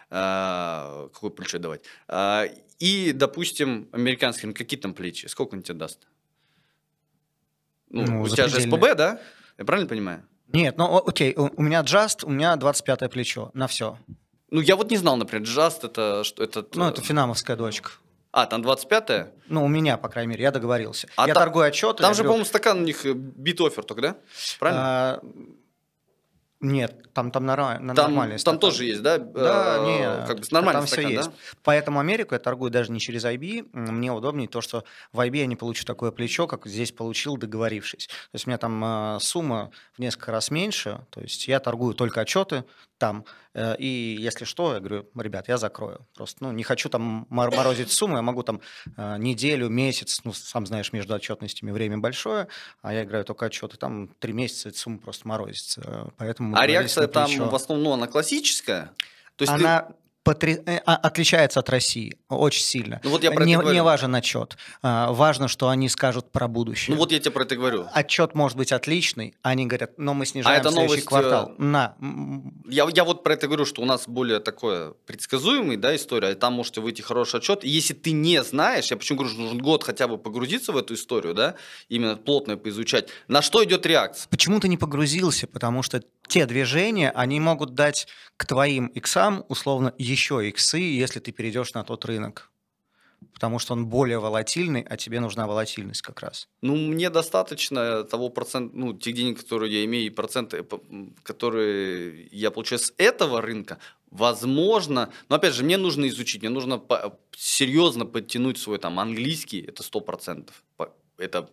[0.09, 1.81] а, какое плечо давать.
[2.07, 2.45] А,
[2.79, 6.07] и, допустим, американский рынок, какие там плечи, сколько он тебе даст?
[7.89, 9.19] Ну, ну у тебя же СПБ, да?
[9.57, 10.23] Я правильно понимаю?
[10.53, 13.97] Нет, ну окей, у меня Just, у меня 25 плечо на все.
[14.49, 16.65] Ну, я вот не знал, например, Just это что это.
[16.73, 17.91] Ну, это финамовская дочка.
[18.31, 19.31] А, там 25-е?
[19.47, 21.07] Ну, у меня, по крайней мере, я договорился.
[21.15, 21.41] А я та...
[21.41, 22.03] торгую отчеты.
[22.03, 22.29] Там же, говорю...
[22.29, 24.15] по-моему, стакан у них бит-оффер только, да?
[24.59, 24.81] Правильно?
[24.83, 25.21] А,
[26.59, 29.19] нет, там, там, там нормальный Там тоже есть, да?
[29.19, 30.27] Да, а, нет.
[30.27, 31.21] Как бы нормальный там стакан, все да?
[31.21, 31.31] есть.
[31.61, 33.69] Поэтому Америку я торгую даже не через IB.
[33.73, 38.07] Мне удобнее то, что в IB я не получу такое плечо, как здесь получил, договорившись.
[38.07, 41.05] То есть у меня там э, сумма в несколько раз меньше.
[41.11, 42.63] То есть я торгую только отчеты
[42.97, 43.25] там.
[43.53, 46.07] Э, и если что, я говорю, ребят, я закрою.
[46.15, 48.61] Просто ну, не хочу там морозить сумму, я могу там
[48.95, 52.47] э, неделю, месяц, ну, сам знаешь, между отчетностями время большое,
[52.81, 56.11] а я играю только отчеты, там три месяца эта сумма просто морозится.
[56.17, 58.91] Поэтому а реакция там в основном, ну, она классическая?
[59.35, 59.93] То есть она ты
[60.27, 60.59] потри...
[60.65, 62.99] Э, а, отличается от России очень сильно.
[63.03, 64.57] Ну, вот я про не, не важен отчет.
[64.81, 66.95] А, важно, что они скажут про будущее.
[66.95, 67.87] Ну вот я тебе про это говорю.
[67.93, 71.53] Отчет может быть отличный, они говорят, но мы снижаем а это следующий новость, э, квартал.
[71.57, 71.95] На.
[72.67, 76.35] Я, я вот про это говорю, что у нас более такое предсказуемый, да, история, и
[76.35, 77.63] там можете выйти хороший отчет.
[77.63, 80.77] И если ты не знаешь, я почему говорю, что нужен год хотя бы погрузиться в
[80.77, 81.55] эту историю, да,
[81.87, 84.27] именно плотно поизучать, на что идет реакция?
[84.29, 85.47] Почему ты не погрузился?
[85.47, 91.31] Потому что те движения, они могут дать к твоим иксам, условно, еще иксы, если ты
[91.31, 92.51] перейдешь на тот рынок.
[93.33, 96.47] Потому что он более волатильный, а тебе нужна волатильность как раз.
[96.61, 100.65] Ну, мне достаточно того процента, ну, тех денег, которые я имею, и проценты,
[101.23, 103.79] которые я получаю с этого рынка,
[104.11, 106.81] возможно, но опять же, мне нужно изучить, мне нужно
[107.35, 110.63] серьезно подтянуть свой там английский, это сто процентов.
[111.17, 111.49] Это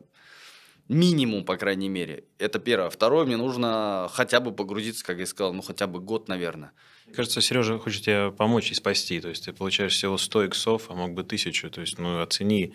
[0.89, 2.25] Минимум, по крайней мере.
[2.39, 2.91] Это первое.
[2.91, 6.73] Второе, мне нужно хотя бы погрузиться, как я сказал, ну хотя бы год, наверное.
[7.13, 9.21] Кажется, Сережа хочет тебе помочь и спасти.
[9.21, 11.71] То есть ты получаешь всего 100 иксов, а мог бы тысячу.
[11.71, 12.75] То есть, ну, оцени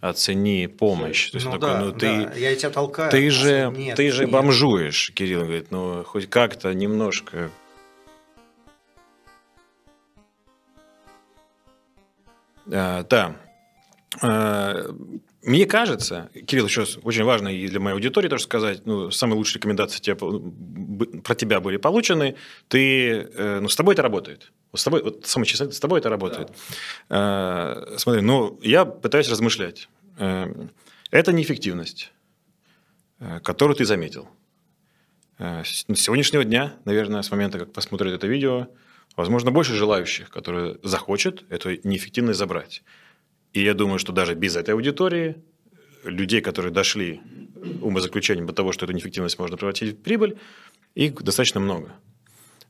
[0.00, 1.30] оцени помощь.
[1.30, 2.34] То есть, ну, такой, да, ну, ты, да.
[2.34, 3.10] я тебя толкаю.
[3.10, 4.32] Ты же, нет, ты же нет.
[4.32, 7.50] бомжуешь, Кирилл говорит, ну, хоть как-то немножко
[12.70, 13.36] А, да.
[15.48, 19.54] Мне кажется, Кирилл, сейчас очень важно и для моей аудитории тоже сказать, ну, самые лучшие
[19.54, 20.14] рекомендации тебе,
[21.22, 22.36] про тебя были получены,
[22.68, 24.52] ты, э, ну, с тобой это работает.
[24.74, 26.50] С тобой, вот самое честное, с тобой это работает.
[27.08, 27.86] Да.
[27.88, 29.88] Э, смотри, ну, я пытаюсь размышлять.
[30.18, 30.52] Э,
[31.10, 32.12] это неэффективность,
[33.42, 34.28] которую ты заметил.
[35.38, 38.66] С сегодняшнего дня, наверное, с момента, как посмотрят это видео,
[39.16, 42.82] возможно, больше желающих, которые захочет эту неэффективность забрать.
[43.58, 45.34] И я думаю, что даже без этой аудитории
[46.04, 47.20] людей, которые дошли
[47.82, 50.38] умозаключением до того, что эту неэффективность можно превратить в прибыль,
[50.94, 51.90] их достаточно много.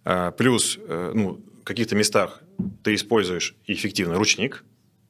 [0.07, 2.43] А, плюс э, ну, в каких-то местах
[2.83, 4.65] ты используешь эффективно ручник,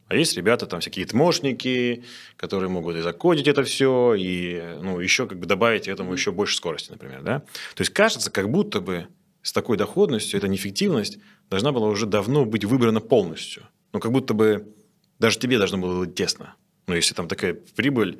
[0.09, 2.03] а есть ребята, там всякие тмошники,
[2.37, 6.57] которые могут и закодить это все, и ну, еще как бы добавить этому еще больше
[6.57, 7.23] скорости, например.
[7.23, 7.39] Да?
[7.77, 9.07] То есть кажется, как будто бы
[9.43, 13.63] с такой доходностью эта неэффективность должна была уже давно быть выбрана полностью.
[13.93, 14.75] Ну, как будто бы
[15.19, 16.55] даже тебе должно было быть тесно.
[16.87, 18.19] Ну, если там такая прибыль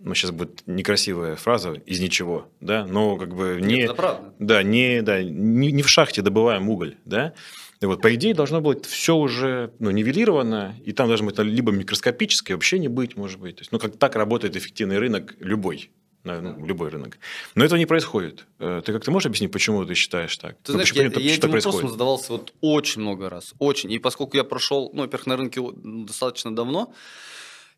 [0.00, 3.76] ну, сейчас будет некрасивая фраза, из ничего, да, но как бы не...
[3.76, 4.34] Нет, это правда.
[4.38, 7.32] Да, не, да, не, не в шахте добываем уголь, да,
[7.80, 11.72] и вот, по идее, должно быть все уже ну, нивелировано, и там должно быть либо
[11.72, 13.56] микроскопическое, вообще не быть, может быть.
[13.56, 15.90] То есть, ну, как так работает эффективный рынок любой
[16.24, 17.18] ну, любой рынок.
[17.54, 18.46] Но этого не происходит.
[18.58, 20.56] Э, ты как-то можешь объяснить, почему ты считаешь так?
[20.62, 23.54] Ты ну, знаешь, почему, я, я этим вопросом задавался вот очень много раз.
[23.58, 23.92] Очень.
[23.92, 26.94] И поскольку я прошел, ну, во-первых, на рынке достаточно давно,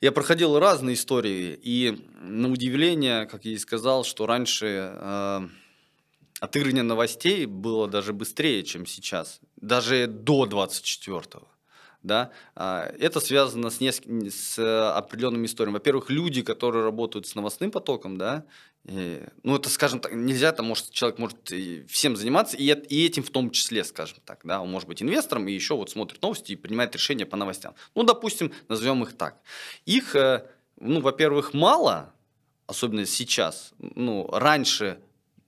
[0.01, 1.59] я проходил разные истории.
[1.61, 5.49] И на удивление, как я и сказал, что раньше э,
[6.41, 9.41] отыгрывание новостей было даже быстрее, чем сейчас.
[9.57, 11.49] Даже до 24-го
[12.07, 14.05] да, а, это связано с, неск...
[14.31, 15.75] с определенными историями.
[15.75, 18.45] Во-первых, люди, которые работают с новостным потоком, да,
[18.85, 21.53] и, ну, это, скажем так, нельзя, там, может, человек может
[21.89, 25.49] всем заниматься, и, и этим в том числе, скажем так, да, он может быть инвестором
[25.49, 27.75] и еще вот смотрит новости и принимает решения по новостям.
[27.97, 29.41] Ну, допустим, назовем их так.
[29.87, 30.47] Их, э,
[30.79, 32.15] ну, во-первых, мало,
[32.69, 35.01] особенно сейчас, ну, раньше,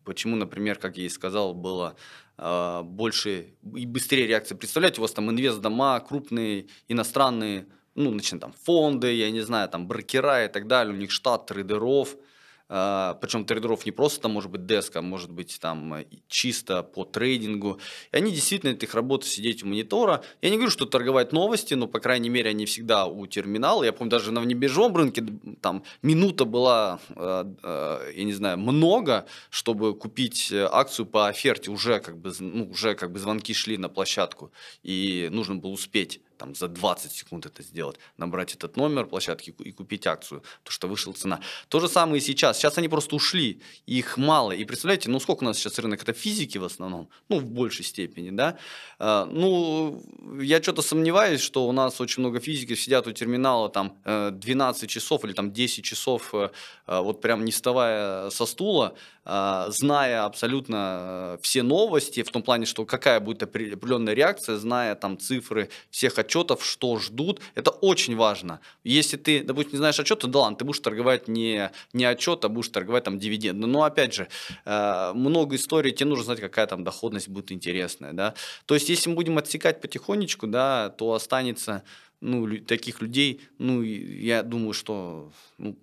[0.09, 1.95] почему, например, как я и сказал, было
[2.37, 4.57] а, больше и быстрее реакция.
[4.57, 9.87] Представляете, у вас там инвест-дома крупные, иностранные, ну, начиная там фонды, я не знаю, там
[9.87, 12.17] брокера и так далее, у них штат трейдеров–
[12.69, 17.81] причем трейдеров не просто там может быть деска, может быть там э, чисто по трейдингу.
[18.13, 20.23] И они действительно, это их сидеть у монитора.
[20.43, 23.85] Я не говорю, что торговать новости, но, по крайней мере, они всегда у терминала.
[23.85, 25.25] Я помню, даже на внебиржевом рынке
[25.63, 31.71] там минута была, э, э, я не знаю, много, чтобы купить акцию по оферте.
[31.71, 34.53] Уже как бы, ну, уже как бы звонки шли на площадку,
[34.83, 39.73] и нужно было успеть там, за 20 секунд это сделать, набрать этот номер площадки и
[39.73, 41.41] купить акцию, то что вышла цена.
[41.69, 42.59] То же самое и сейчас.
[42.59, 44.53] Сейчас они просто ушли, их мало.
[44.53, 46.03] И представляете, ну сколько у нас сейчас рынок?
[46.03, 48.57] Это физики в основном, ну в большей степени, да.
[48.99, 50.03] А, ну,
[50.41, 54.87] я что-то сомневаюсь, что у нас очень много физиков сидят у терминала там 12 э,
[54.87, 56.51] часов или там 10 часов, э,
[56.87, 58.95] э, вот прям не вставая со стула,
[59.29, 65.19] зная абсолютно э, все новости, в том плане, что какая будет определенная реакция, зная там
[65.19, 68.61] цифры всех отчетов, что ждут, это очень важно.
[68.85, 72.49] Если ты, допустим, не знаешь отчета, да ладно, ты будешь торговать не, не отчет, а
[72.49, 73.67] будешь торговать там дивиденды.
[73.67, 74.29] Но опять же,
[74.65, 78.15] э, много историй, тебе нужно знать, какая там доходность будет интересная.
[78.15, 78.35] Да?
[78.65, 81.83] То есть, если мы будем отсекать потихонечку, да, то останется
[82.21, 85.77] ну, таких людей, ну, я думаю, что ну,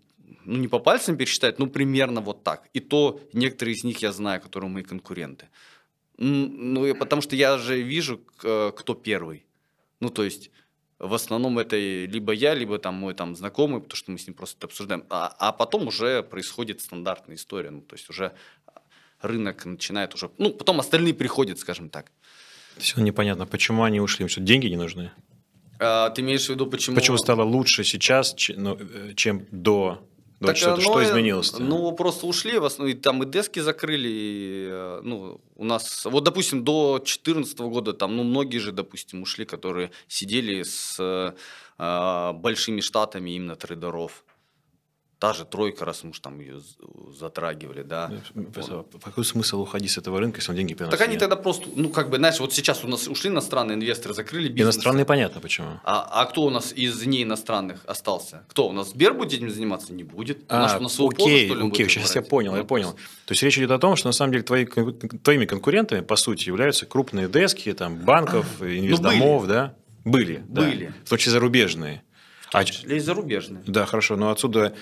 [0.46, 2.70] ну, не по пальцам пересчитать, ну, примерно вот так.
[2.74, 5.48] И то некоторые из них я знаю, которые мои конкуренты.
[6.18, 9.46] Ну, и потому что я же вижу, кто первый.
[10.00, 10.52] Ну, то есть,
[11.00, 14.34] в основном это либо я, либо там мой там знакомый, потому что мы с ним
[14.34, 15.04] просто это обсуждаем.
[15.10, 17.72] А, а потом уже происходит стандартная история.
[17.72, 18.32] Ну, то есть, уже
[19.22, 20.30] рынок начинает уже...
[20.38, 22.12] Ну, потом остальные приходят, скажем так.
[22.78, 25.12] Все непонятно, почему они ушли, им что, деньги не нужны?
[25.80, 26.96] А, ты имеешь в виду, почему...
[26.96, 30.08] Почему стало лучше сейчас, ну, э, чем до
[30.40, 31.54] ну, так, что, ну, что изменилось?
[31.54, 31.64] -то?
[31.64, 36.06] Ну, просто ушли, в основном, и там и дески закрыли, и, э, ну, у нас,
[36.06, 42.34] вот, допустим, до 2014 года, там, ну, многие же, допустим, ушли, которые сидели с э,
[42.34, 44.24] большими штатами именно трейдеров
[45.20, 46.62] та же тройка, раз уж там ее
[47.18, 48.12] затрагивали, да.
[48.34, 51.00] Ну, какой смысл уходить с этого рынка, если он деньги приносит?
[51.00, 54.14] Так они тогда просто, ну, как бы, знаешь, вот сейчас у нас ушли иностранные инвесторы,
[54.14, 54.76] закрыли бизнес.
[54.76, 55.80] Иностранные понятно почему.
[55.84, 58.44] А, а кто у нас из не иностранных остался?
[58.50, 58.68] Кто?
[58.68, 59.94] У нас Сбер будет этим заниматься?
[59.94, 60.44] Не будет.
[60.50, 62.16] А, Наш, на окей, позу, окей, сейчас брать?
[62.16, 62.94] я понял, ну, я понял.
[63.26, 66.48] То есть речь идет о том, что на самом деле твои, твоими конкурентами, по сути,
[66.48, 69.76] являются крупные дески, там, банков, ну, инвестдомов, да?
[70.04, 70.44] Были.
[70.48, 70.86] Были.
[70.86, 70.94] Да.
[71.06, 72.04] В том числе зарубежные.
[72.42, 73.64] В том числе а, и зарубежные.
[73.66, 74.76] Да, хорошо, но отсюда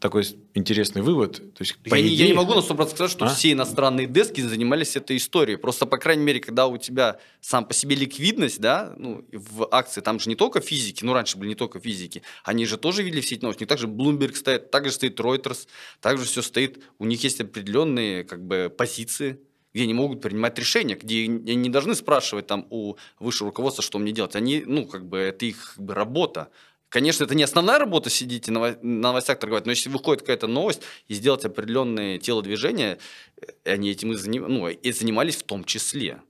[0.00, 1.36] такой интересный вывод.
[1.54, 2.14] То есть, я, идее...
[2.14, 3.28] я не могу на 100% сказать, что а?
[3.28, 5.56] все иностранные дески занимались этой историей.
[5.56, 10.00] Просто, по крайней мере, когда у тебя сам по себе ликвидность, да, ну, в акции,
[10.00, 13.20] там же не только физики, ну, раньше были не только физики, они же тоже видели
[13.20, 13.60] все эти новости.
[13.60, 15.66] У них также Bloomberg стоит, также стоит Reuters,
[16.00, 19.40] также все стоит, у них есть определенные, как бы, позиции,
[19.74, 23.98] где они могут принимать решения, где они не должны спрашивать там у высшего руководства, что
[23.98, 24.34] мне делать.
[24.34, 26.50] Они, ну, как бы, это их как бы, работа.
[26.88, 30.82] Конечно, это не основная работа сидеть и на новостях торговать, но если выходит какая-то новость
[31.06, 32.98] и сделать определенные телодвижения,
[33.40, 34.46] э, они этим и, заним...
[34.48, 36.22] ну, и занимались в том числе.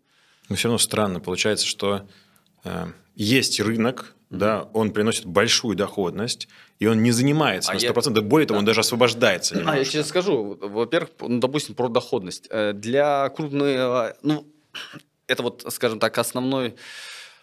[0.49, 1.21] Но все равно странно.
[1.21, 2.09] Получается, что
[2.65, 4.37] э, есть рынок, mm-hmm.
[4.37, 6.49] да, он приносит большую доходность,
[6.81, 8.17] и он не занимается а на 100%.
[8.17, 8.23] Я...
[8.23, 8.61] Более того, да.
[8.61, 9.77] он даже освобождается немножко.
[9.77, 10.59] А я сейчас скажу.
[10.61, 12.49] Во-первых, ну, допустим, про доходность.
[12.51, 14.17] Э, для крупных...
[14.23, 14.45] Ну,
[15.29, 16.75] это вот, скажем так, основной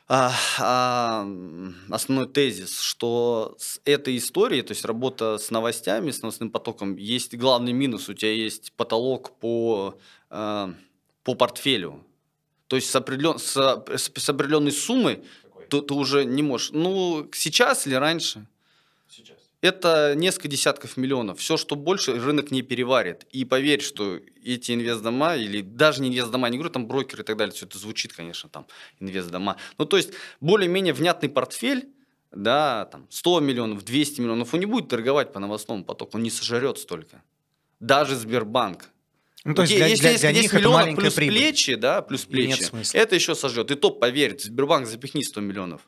[0.08, 1.28] а, а,
[1.90, 7.36] основной тезис, что с этой историей, то есть работа с новостями, с новостным потоком, есть
[7.36, 8.08] главный минус.
[8.08, 9.98] У тебя есть потолок по,
[10.30, 10.74] а,
[11.24, 12.06] по портфелю.
[12.68, 15.24] То есть с, определен, с, с определенной суммой
[15.70, 16.72] ты, ты уже не можешь.
[16.72, 18.46] Ну, сейчас или раньше?
[19.10, 19.38] Сейчас.
[19.66, 21.40] Это несколько десятков миллионов.
[21.40, 23.26] Все, что больше, рынок не переварит.
[23.32, 27.38] И поверь, что эти инвестдома, или даже не инвестдома, не говорю, там брокеры и так
[27.38, 28.66] далее, все это звучит, конечно, там
[29.00, 29.58] инвестдома.
[29.78, 31.90] Ну, то есть, более-менее внятный портфель,
[32.32, 36.30] да, там 100 миллионов, 200 миллионов, он не будет торговать по новостному потоку, он не
[36.32, 37.24] сожрет столько.
[37.80, 38.90] Даже Сбербанк.
[39.44, 41.38] Ну, то есть для, если для- есть для 10 них миллионов плюс прибыль.
[41.38, 43.70] плечи, да, плюс плечи, это еще сожрет.
[43.72, 45.82] И то поверь, Сбербанк запихни 100 миллионов.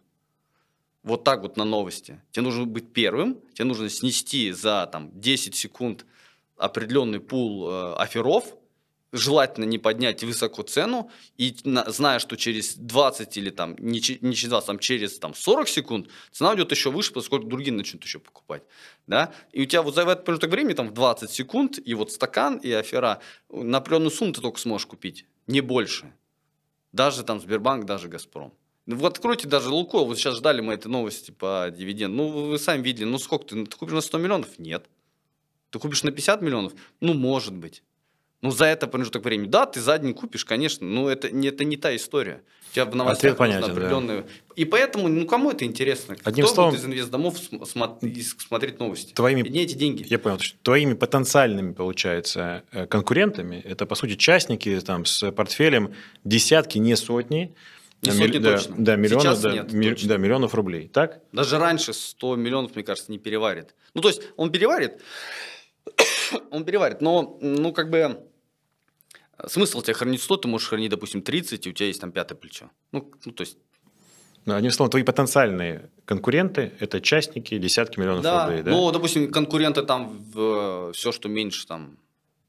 [1.07, 2.21] Вот так вот на новости.
[2.31, 6.05] Тебе нужно быть первым, тебе нужно снести за там, 10 секунд
[6.57, 8.43] определенный пул э, оферов,
[9.13, 14.35] желательно не поднять высоко цену, и на- зная, что через 20 или там, не, не
[14.35, 18.19] через 20, там, через там, 40 секунд цена уйдет еще выше, поскольку другие начнут еще
[18.19, 18.63] покупать.
[19.07, 19.31] Да?
[19.53, 22.57] И у тебя вот за этот промежуток времени, там, в 20 секунд, и вот стакан,
[22.57, 26.13] и афера, на определенную сумму ты только сможешь купить, не больше.
[26.91, 28.53] Даже там Сбербанк, даже Газпром.
[28.87, 32.15] Ну, Вот откройте даже Лукойл, вот сейчас ждали мы этой новости по дивиденду.
[32.17, 34.47] Ну, вы сами видели, ну сколько ты, ты купишь на 100 миллионов?
[34.57, 34.85] Нет.
[35.69, 36.73] Ты купишь на 50 миллионов?
[37.01, 37.83] Ну, может быть.
[38.41, 39.47] Ну, за это промежуток времени.
[39.49, 42.43] Да, ты за день купишь, конечно, но это не, это не та история.
[42.69, 43.81] У тебя в новостях Ответ понятен, нужно да.
[43.81, 44.25] определенные...
[44.55, 46.15] И поэтому, ну, кому это интересно?
[46.23, 49.13] Одним Кто словом- будет из инвестдомов смотреть новости?
[49.13, 50.05] Твоими- И не эти деньги.
[50.07, 55.93] Я понял, что твоими потенциальными, получается, э, конкурентами, это, по сути, частники там, с портфелем
[56.23, 57.55] десятки, не сотни,
[58.01, 58.75] Не э, сотни да, точно.
[58.77, 60.87] да, миллионов, Сейчас да, нет, ми- да, миллионов рублей.
[60.87, 61.21] Так?
[61.31, 63.75] Даже раньше 100 миллионов, мне кажется, не переварит.
[63.93, 65.01] Ну, то есть, он переварит,
[66.51, 71.21] он переварит, но, ну, как бы, э, смысл тебе хранить 100, ты можешь хранить, допустим,
[71.21, 72.69] 30, и у тебя есть там пятое плечо.
[72.91, 73.57] Ну, ну то есть,
[74.45, 78.63] Ну, одним словом, твои потенциальные конкуренты– это частники, десятки миллионов да, рублей.
[78.63, 78.71] Да?
[78.71, 81.97] ну, допустим, конкуренты там в все, что меньше, там,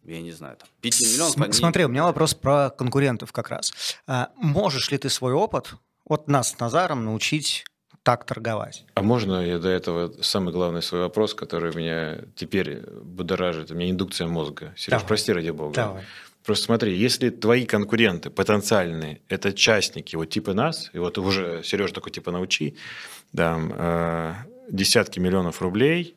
[0.08, 3.48] я не знаю, там, 5 миллионов, См- они- Смотри, у меня вопрос про конкурентов как
[3.50, 3.72] раз.
[4.06, 5.74] А, можешь ли ты свой опыт,
[6.08, 7.64] вот нас с Назаром, научить
[8.02, 8.84] так торговать?
[8.94, 13.70] А можно я до этого самый главный свой вопрос, который меня теперь будоражит?
[13.70, 14.72] У меня индукция мозга.
[14.76, 15.06] Сереж, Давай.
[15.08, 15.74] прости ради бога.
[15.74, 16.04] Давай.
[16.44, 21.92] Просто смотри, если твои конкуренты потенциальные, это частники, вот типа нас, и вот уже Сереж
[21.92, 22.74] такой типа научи,
[23.34, 24.34] да, э,
[24.70, 26.16] десятки миллионов рублей,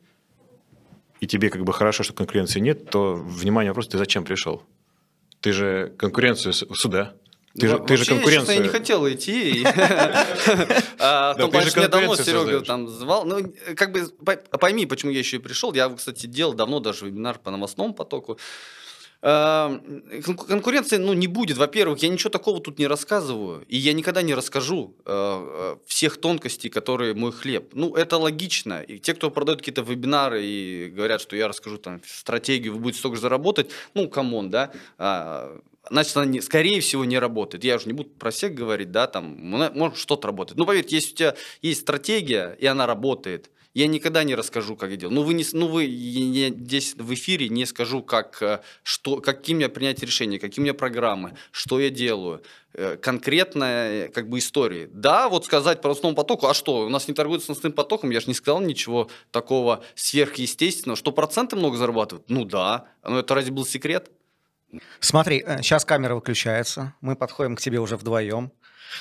[1.22, 4.64] и тебе как бы хорошо, что конкуренции нет, то, внимание, вопрос, ты зачем пришел?
[5.40, 7.14] Ты же конкуренцию сюда.
[7.60, 8.58] Ты, Ну, же, ты же конкуренцию...
[8.58, 9.64] Я, не хотел идти.
[9.64, 13.26] В том плане, меня давно Серега там звал.
[13.26, 15.74] Ну, как бы по- пойми, почему я еще и пришел.
[15.74, 18.40] Я, кстати, делал давно даже вебинар по новостному потоку.
[19.22, 21.58] Кон- Конкуренции ну, не будет.
[21.58, 23.64] Во-первых, я ничего такого тут не рассказываю.
[23.68, 27.72] И я никогда не расскажу э, э, всех тонкостей, которые мой хлеб.
[27.74, 28.82] Ну, это логично.
[28.82, 33.00] И те, кто продают какие-то вебинары и говорят, что я расскажу там стратегию, вы будете
[33.00, 34.72] столько же заработать, ну, come on, да.
[34.98, 37.64] А, значит, она, не- скорее всего, не работает.
[37.64, 40.58] Я уже не буду про всех говорить, да, там, может, что-то работает.
[40.58, 44.90] Ну, поверьте, если у тебя есть стратегия, и она работает, я никогда не расскажу, как
[44.92, 45.16] я делаю.
[45.16, 49.18] Ну, вы, не, ну, вы я- я здесь в эфире не скажу, как, э, что,
[49.22, 52.42] какие у меня принять решения, какие у меня программы, что я делаю.
[52.74, 54.90] Э, Конкретная как бы истории.
[54.92, 58.20] Да, вот сказать по новостному потоку, а что, у нас не торгуется новостным потоком, я
[58.20, 60.96] же не сказал ничего такого сверхъестественного.
[60.98, 62.30] Что проценты много зарабатывают?
[62.30, 64.10] Ну да, но это разве был секрет?
[65.02, 68.52] Смотри, сейчас камера выключается, мы подходим к тебе уже вдвоем.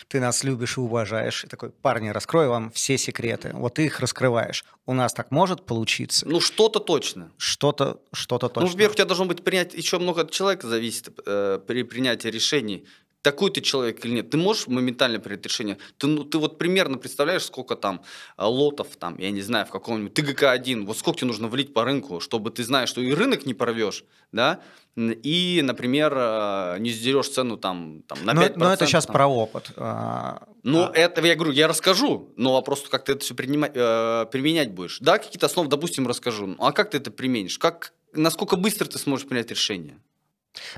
[0.08, 1.44] Ты нас любишь и уважаешь.
[1.44, 3.50] И такой, парни, раскрою вам все секреты.
[3.54, 4.64] Вот ты их раскрываешь.
[4.86, 6.26] У нас так может получиться?
[6.28, 7.30] Ну что-то точно.
[7.36, 8.68] Что-то, что-то Ну, точно.
[8.70, 12.86] во-первых, у тебя должно быть принять, еще много от человека зависит э, при принятии решений.
[13.22, 14.30] Такой ты человек или нет.
[14.30, 15.76] Ты можешь моментально принять решение.
[15.98, 18.02] Ты, ну, ты вот примерно представляешь, сколько там
[18.38, 21.84] э, лотов, там, я не знаю, в каком-нибудь ТГК-1, вот сколько тебе нужно влить по
[21.84, 24.60] рынку, чтобы ты знаешь, что и рынок не порвешь, да,
[24.96, 28.52] и, например, э, не сдерешь цену там, там на но, 5%.
[28.56, 29.12] но это сейчас там.
[29.12, 29.70] про опыт.
[29.76, 34.72] А, Ну, а, это я говорю, я расскажу, но вопрос, как ты это все применять
[34.72, 34.98] будешь.
[35.00, 36.46] Да, какие-то основы, допустим, расскажу.
[36.46, 37.58] Ну, а как ты это применишь?
[37.58, 39.98] Как, насколько быстро ты сможешь принять решение?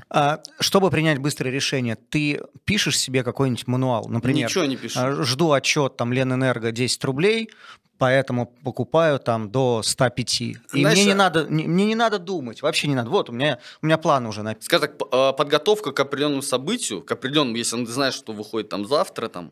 [0.09, 4.99] А, чтобы принять быстрое решение, ты пишешь себе какой-нибудь мануал, например, Ничего не пишу.
[4.99, 7.49] а, жду отчет там Ленэнерго 10 рублей,
[7.97, 10.41] поэтому покупаю там до 105.
[10.41, 13.09] И Знаешь, мне не а- надо, не- мне не надо думать, вообще не надо.
[13.09, 14.65] Вот у меня у меня план уже написан.
[14.65, 18.85] Скажем так, э, подготовка к определенному событию, к определенному, если ты знаешь, что выходит там
[18.85, 19.51] завтра, там,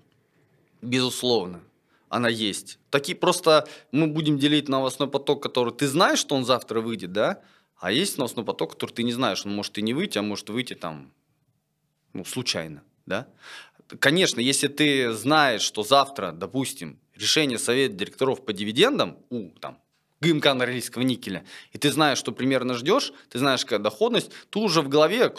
[0.82, 1.62] безусловно,
[2.10, 2.80] она есть.
[2.90, 7.40] Такие просто мы будем делить новостной поток, который ты знаешь, что он завтра выйдет, да?
[7.82, 10.50] А есть новостной поток, который ты не знаешь, он может и не выйти, а может
[10.52, 11.12] выйти там,
[12.14, 13.28] ну, случайно, да?
[14.00, 19.80] Конечно, если ты знаешь, что завтра, допустим, решение совета директоров по дивидендам у там
[20.22, 24.82] ГМК норильского никеля, и ты знаешь, что примерно ждешь, ты знаешь, какая доходность, ты уже
[24.82, 25.34] в голове,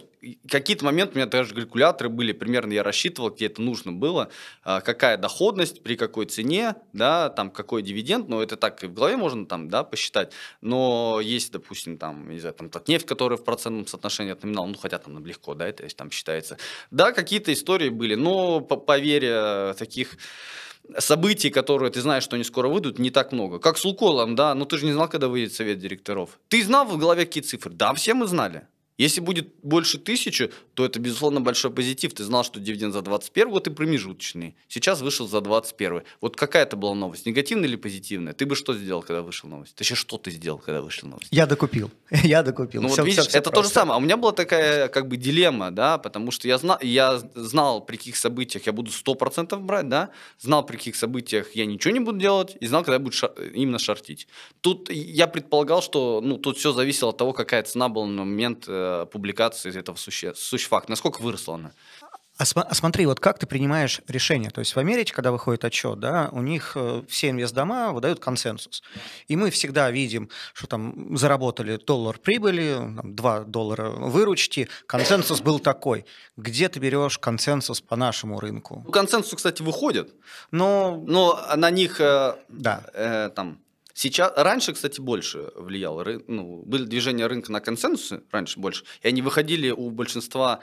[0.49, 4.29] какие-то моменты у меня даже калькуляторы были, примерно я рассчитывал, где это нужно было,
[4.65, 8.93] а, какая доходность, при какой цене, да, там какой дивиденд, но это так и в
[8.93, 13.45] голове можно там, да, посчитать, но есть, допустим, там, не знаю, там нефть, которая в
[13.45, 16.59] процентном соотношении от номинала, ну, хотя там легко, да, это там считается,
[16.91, 20.17] да, какие-то истории были, но по, по вере таких
[20.99, 23.59] событий, которые ты знаешь, что они скоро выйдут, не так много.
[23.59, 26.39] Как с Луколом, да, но ну ты же не знал, когда выйдет совет директоров.
[26.49, 27.73] Ты знал в голове какие цифры?
[27.73, 28.67] Да, все мы знали.
[28.99, 32.15] Если будет больше тысячи, то это, безусловно, большой позитив.
[32.15, 34.55] Ты знал, что дивиденд за 21 год и промежуточный.
[34.69, 36.03] Сейчас вышел за 21.
[36.21, 37.27] Вот какая это была новость?
[37.27, 38.33] Негативная или позитивная?
[38.33, 39.75] Ты бы что сделал, когда вышла новость?
[39.75, 41.29] Точнее, что ты сделал, когда вышла новость?
[41.31, 41.91] Я докупил.
[42.11, 42.83] Я докупил.
[42.83, 43.63] Ну все, вот видишь, все, все это просто.
[43.63, 43.95] то же самое.
[43.95, 47.81] А у меня была такая как бы дилемма, да, потому что я знал, я знал,
[47.85, 52.01] при каких событиях я буду 100% брать, да, знал, при каких событиях я ничего не
[52.01, 53.33] буду делать, и знал, когда я буду шар...
[53.55, 54.29] именно шортить.
[54.61, 58.65] Тут я предполагал, что ну, тут все зависело от того, какая цена была на момент
[58.69, 60.89] э, Э, публикации этого суще, сущфакт?
[60.89, 61.73] Насколько выросла она?
[62.39, 64.51] А, а смотри, вот как ты принимаешь решение?
[64.51, 68.83] То есть в Америке, когда выходит отчет, да, у них э, все инвестдома выдают консенсус.
[69.29, 74.69] И мы всегда видим, что там заработали доллар прибыли, там, 2 доллара выручки.
[74.87, 76.05] Консенсус был такой.
[76.37, 78.83] Где ты берешь консенсус по нашему рынку?
[78.93, 80.15] Консенсус, кстати, выходит.
[80.51, 82.85] Но, но на них э, да.
[82.95, 83.59] э, там
[83.95, 86.05] Сейчас, раньше, кстати, больше влияло.
[86.27, 90.61] Ну, были движения рынка на консенсусы, раньше больше, и они выходили у большинства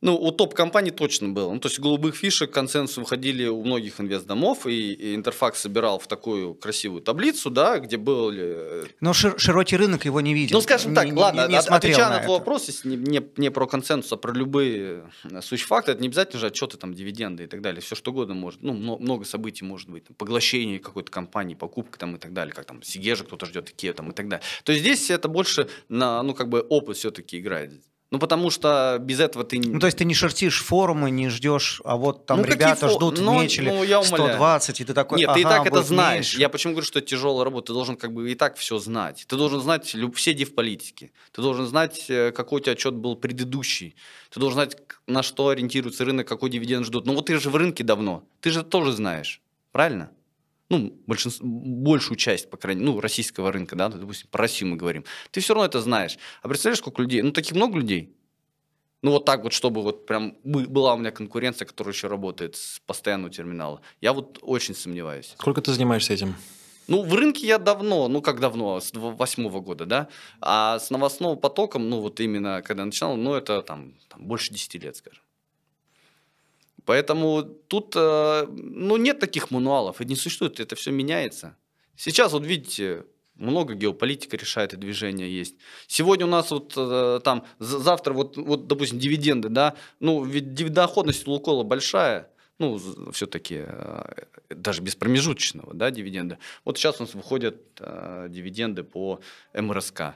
[0.00, 1.52] ну, у топ-компаний точно было.
[1.52, 6.06] Ну, то есть голубых фишек консенсус выходили у многих инвестдомов, и, и Интерфакс собирал в
[6.06, 8.84] такую красивую таблицу, да, где были...
[9.00, 10.56] Но шир, широкий рынок его не видел.
[10.56, 13.26] Ну, скажем так, не, ладно, не, не отвечая на, на твой вопрос, если не, не,
[13.36, 17.44] не про консенсус, а про любые э, сущ-факты, это не обязательно же отчеты, там, дивиденды
[17.44, 21.10] и так далее, все что угодно может, ну, много событий может быть, там, поглощение какой-то
[21.10, 24.28] компании, покупка там и так далее, как там Сигежа кто-то ждет, Икеа там и так
[24.28, 24.44] далее.
[24.64, 27.72] То есть здесь это больше на, ну, как бы опыт все-таки играет.
[28.12, 29.58] Ну, потому что без этого ты...
[29.58, 33.18] Ну, то есть ты не шертишь форумы, не ждешь, а вот там ну, ребята ждут
[33.20, 35.82] ну, в Мечеле ну, я 120, и ты такой, Нет, ага, ты и так это
[35.82, 36.16] знаешь.
[36.16, 36.40] Меньше.
[36.40, 37.68] Я почему говорю, что это тяжелая работа?
[37.68, 39.24] Ты должен как бы и так все знать.
[39.26, 41.12] Ты должен знать все див-политики.
[41.32, 43.96] Ты должен знать, э, какой у тебя отчет был предыдущий.
[44.30, 44.76] Ты должен знать,
[45.08, 47.06] на что ориентируется рынок, какой дивиденд ждут.
[47.06, 48.22] Ну, вот ты же в рынке давно.
[48.40, 49.40] Ты же тоже знаешь.
[49.72, 50.10] Правильно?
[50.68, 54.76] Ну, большинство, большую часть, по крайней мере, ну, российского рынка, да, допустим, про Россию мы
[54.76, 56.18] говорим, ты все равно это знаешь.
[56.42, 57.22] А представляешь, сколько людей?
[57.22, 58.16] Ну, таких много людей.
[59.02, 62.80] Ну, вот так вот, чтобы вот прям была у меня конкуренция, которая еще работает с
[62.86, 63.80] постоянного терминала.
[64.00, 65.34] Я вот очень сомневаюсь.
[65.38, 66.34] Сколько ты занимаешься этим?
[66.88, 70.08] Ну, в рынке я давно, ну, как давно, с восьмого года, да,
[70.40, 74.74] а с новостным потоком, ну, вот именно, когда начинал, ну, это там, там больше 10
[74.82, 75.22] лет, скажем.
[76.86, 81.56] Поэтому тут, э, ну, нет таких мануалов, это не существует, это все меняется.
[81.96, 85.56] Сейчас, вот видите, много геополитика решает и движения есть.
[85.88, 91.26] Сегодня у нас вот э, там, завтра вот, вот, допустим, дивиденды, да, ну, ведь доходность
[91.26, 92.80] Лукола большая, ну,
[93.12, 94.04] все-таки э,
[94.48, 96.38] даже без промежуточного, да, дивиденда.
[96.64, 99.20] Вот сейчас у нас выходят дивиденды по
[99.52, 100.14] МРСК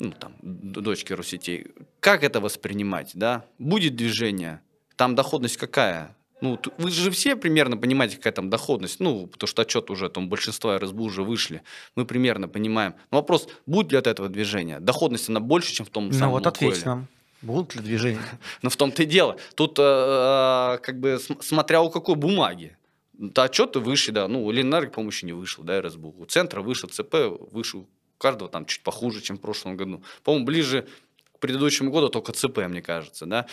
[0.00, 1.68] ну, там, дочки Росетей.
[2.00, 3.46] Как это воспринимать, да?
[3.58, 4.60] Будет движение,
[4.96, 6.14] там доходность какая?
[6.40, 9.00] Ну, вы же все примерно понимаете, какая там доходность.
[9.00, 11.62] Ну, потому что отчет уже там большинство РСБ уже вышли.
[11.96, 12.94] Мы примерно понимаем.
[13.10, 14.80] Но вопрос, будет ли от этого движения?
[14.80, 17.06] Доходность, она больше, чем в том ну, самом вот ответь нам.
[17.40, 18.20] Будут ли движения?
[18.62, 19.36] Но в том-то и дело.
[19.54, 22.76] Тут э, э как бы смотря у какой бумаги.
[23.12, 24.28] Да, отчеты выше, да.
[24.28, 26.14] Ну, у Ленэнерго, по-моему, еще не вышел, да, РСБУ.
[26.18, 27.14] У Центра вышел, ЦП
[27.52, 27.80] вышел.
[27.80, 30.02] У каждого там чуть похуже, чем в прошлом году.
[30.24, 30.86] По-моему, ближе
[31.34, 33.46] к предыдущему году только ЦП, мне кажется, да.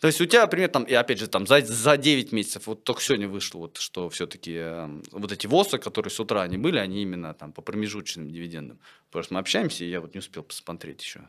[0.00, 2.84] То есть у тебя, например, там, и опять же, там, за, за 9 месяцев, вот
[2.84, 6.78] только сегодня вышло, вот, что все-таки э, вот эти ВОСы, которые с утра они были,
[6.78, 8.78] они именно там по промежуточным дивидендам.
[9.10, 11.20] Просто мы общаемся, и я вот не успел посмотреть еще.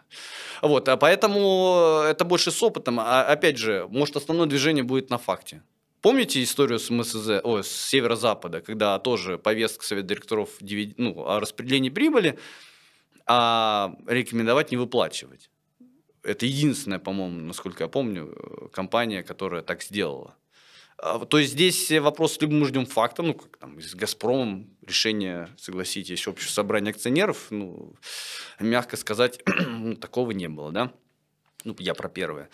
[0.61, 3.01] Вот, а поэтому это больше с опытом.
[3.01, 5.63] А опять же, может, основное движение будет на факте.
[6.01, 10.49] Помните историю с МСЗ, о, с северо-запада, когда тоже повестка Совета директоров
[10.97, 12.39] ну, о распределении прибыли,
[13.28, 15.49] а рекомендовать не выплачивать?
[16.24, 20.36] Это единственная, по-моему, насколько я помню, э, компания, которая так сделала.
[20.97, 25.49] А, то есть здесь вопрос, либо мы ждем факта, ну, как там с «Газпромом» решение,
[25.57, 27.95] согласитесь, общее собрание акционеров, ну,
[28.59, 29.43] мягко сказать,
[29.99, 30.93] такого не было, да?
[31.63, 32.49] Ну, я про первое.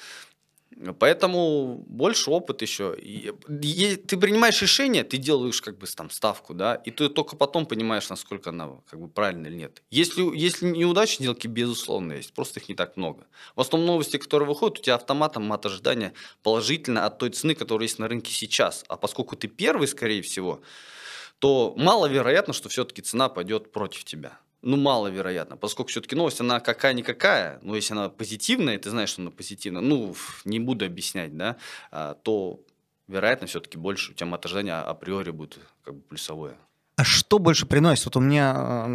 [0.99, 2.95] Поэтому больше опыт еще.
[2.95, 8.09] Ты принимаешь решение, ты делаешь как бы там ставку, да, и ты только потом понимаешь,
[8.09, 9.81] насколько она как бы правильная или нет.
[9.89, 13.25] Если, если неудачные сделки, безусловно, есть, просто их не так много.
[13.55, 16.13] В основном новости, которые выходят, у тебя автоматом мат ожидания
[16.43, 18.85] положительно от той цены, которая есть на рынке сейчас.
[18.87, 20.61] А поскольку ты первый, скорее всего,
[21.39, 24.39] то маловероятно, что все-таки цена пойдет против тебя.
[24.61, 29.31] Ну, маловероятно, поскольку все-таки новость, она какая-никакая, но если она позитивная, ты знаешь, что она
[29.31, 31.57] позитивная, ну, не буду объяснять, да,
[31.91, 32.59] а, то
[33.07, 36.57] вероятно все-таки больше у тебя ожидания априори будет как бы плюсовое.
[36.95, 38.05] А что больше приносит?
[38.05, 38.87] Вот у меня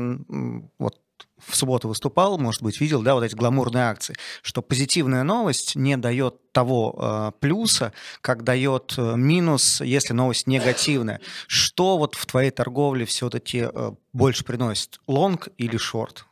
[0.79, 1.02] вот
[1.47, 5.97] в субботу выступал, может быть, видел, да, вот эти гламурные акции, что позитивная новость не
[5.97, 11.21] дает того э, плюса, как дает э, минус, если новость негативная.
[11.47, 16.27] Что вот в твоей торговле все-таки э, больше приносит, лонг или шорт?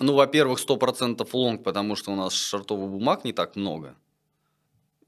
[0.00, 3.94] Ну, во-первых, 100% лонг, потому что у нас шортовых бумаг не так много.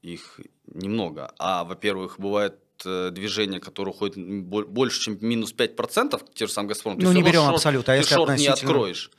[0.03, 1.33] Их немного.
[1.39, 6.97] А, во-первых, бывает э, движение, которое уходит больше, чем минус 5%, те же самые «Газпром»,
[6.99, 9.09] ну, не берем шорт, абсолют, а если шорт не откроешь.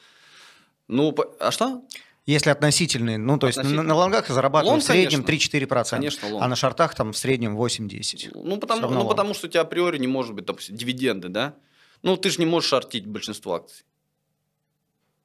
[0.89, 1.83] Ну, а что?
[2.27, 6.43] Если относительные, ну, то есть на, на лонгах зарабатывают в среднем 3-4%, конечно, лонг.
[6.43, 8.31] а на шортах там в среднем 8-10.
[8.33, 11.55] Ну потому, ну, потому что у тебя априори не может быть, допустим, дивиденды, да?
[12.03, 13.85] Ну, ты же не можешь шортить большинство акций.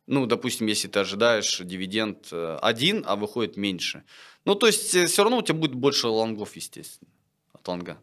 [0.07, 4.03] Ну, допустим, если ты ожидаешь дивиденд э, один, а выходит меньше.
[4.43, 7.10] Ну, то есть, э, все равно у тебя будет больше лонгов, естественно,
[7.53, 7.99] от лонга.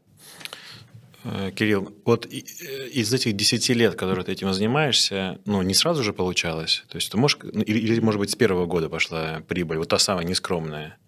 [1.29, 6.05] Э, Кирилл, вот э, из этих 10 лет, которые ты этим занимаешься, ну, не сразу
[6.05, 6.85] же получалось?
[6.89, 9.89] То есть ты можешь, ну, или, или может быть, с первого года пошла прибыль, вот
[9.89, 10.99] та самая нескромная?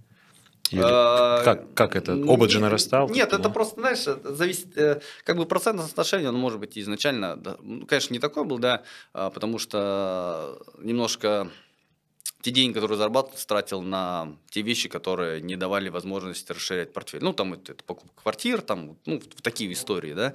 [0.71, 2.17] Или а, как, как это?
[2.17, 3.09] Опыт же нарастал?
[3.09, 7.57] Нет, это просто, знаешь, зависит, э, как бы процентное соотношение, оно может быть изначально, да,
[7.63, 11.49] ну, конечно, не такой был, да, а, потому что немножко
[12.41, 17.23] те деньги, которые зарабатывал, тратил на те вещи, которые не давали возможности расширять портфель.
[17.23, 20.35] Ну, там это, это покупка квартир, там, ну, в такие истории, да.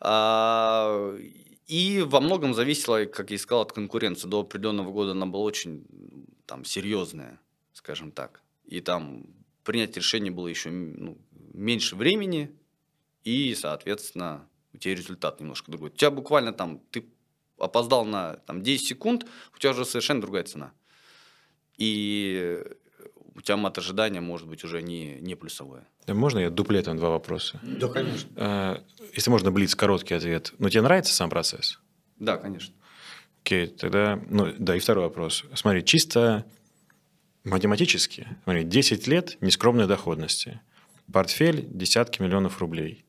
[0.00, 1.16] А,
[1.66, 4.26] и во многом зависело, как я и сказал, от конкуренции.
[4.26, 5.86] До определенного года она была очень
[6.46, 7.40] там, серьезная,
[7.72, 8.42] скажем так.
[8.64, 9.26] И там
[9.62, 11.18] принять решение было еще ну,
[11.54, 12.50] меньше времени,
[13.22, 15.90] и, соответственно, у тебя результат немножко другой.
[15.90, 17.04] У тебя буквально там, ты
[17.58, 20.72] опоздал на там, 10 секунд, у тебя уже совершенно другая цена
[21.78, 22.62] и
[23.34, 25.86] у тебя мат ожидания может быть уже не, не плюсовое.
[26.06, 27.60] Да можно я дуплетом два вопроса?
[27.62, 28.28] Да, конечно.
[28.36, 28.82] А,
[29.14, 30.52] если можно, блиц, короткий ответ.
[30.58, 31.78] Но тебе нравится сам процесс?
[32.18, 32.74] Да, конечно.
[33.42, 35.44] Окей, тогда, ну, да, и второй вопрос.
[35.54, 36.44] Смотри, чисто
[37.44, 40.60] математически, смотри, 10 лет нескромной доходности,
[41.12, 43.04] портфель десятки миллионов рублей.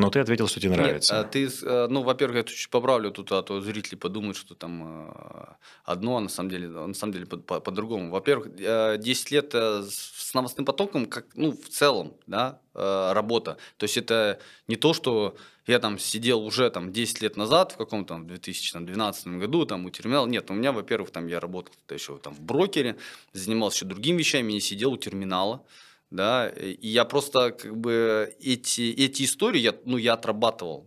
[0.00, 1.14] Но ты ответил, что тебе нравится.
[1.14, 4.54] Нет, а ты, э, ну, во-первых, я чуть поправлю тут, а то зрители подумают, что
[4.54, 5.46] там э,
[5.84, 8.10] одно, а на самом деле, на самом деле по-другому.
[8.10, 13.56] По, по Во-первых, 10 лет с новостным потоком, как, ну, в целом, да, работа.
[13.76, 14.38] То есть это
[14.68, 15.36] не то, что
[15.66, 20.26] я там сидел уже там 10 лет назад в каком-то 2012 году там у терминала.
[20.26, 22.96] Нет, у меня, во-первых, там я работал еще там в брокере,
[23.32, 25.62] занимался еще другими вещами, не сидел у терминала
[26.10, 30.86] да, и я просто как бы эти, эти истории, я, ну, я отрабатывал,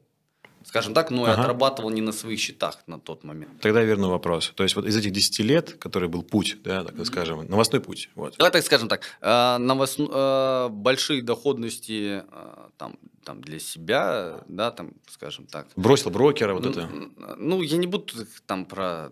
[0.66, 1.32] скажем так, но ага.
[1.32, 3.62] я отрабатывал не на своих счетах на тот момент.
[3.62, 4.52] Тогда верну вопрос.
[4.56, 8.10] То есть вот из этих 10 лет, который был путь, да, так скажем, новостной путь.
[8.16, 8.36] Вот.
[8.38, 14.92] Давай так скажем так, э, э, большие доходности э, там, там для себя, да, там,
[15.08, 15.68] скажем так.
[15.76, 16.90] Бросил брокера, вот ну, это.
[17.38, 18.14] Ну, я не буду
[18.46, 19.12] там про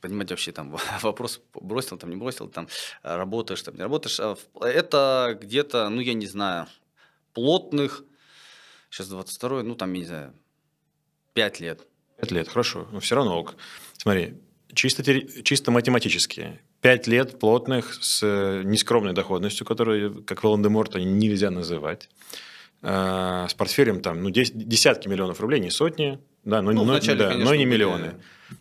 [0.00, 2.68] понимать вообще там вопрос бросил, там не бросил, там
[3.02, 4.20] работаешь, там не работаешь.
[4.20, 6.66] А это где-то, ну я не знаю,
[7.32, 8.04] плотных,
[8.90, 10.34] сейчас 22 ну там, я не знаю,
[11.34, 11.86] 5 лет.
[12.20, 13.56] 5 лет, хорошо, но все равно ок.
[13.98, 14.34] Смотри,
[14.72, 15.02] чисто,
[15.42, 22.08] чисто математически, 5 лет плотных с э, нескромной доходностью, которую, как Волан-де-Морта, нельзя называть,
[22.82, 27.18] э, с портфелем там, ну, десятки миллионов рублей, не сотни, да, но, ну, но, вначале,
[27.18, 28.14] да, конечно, но не миллионы.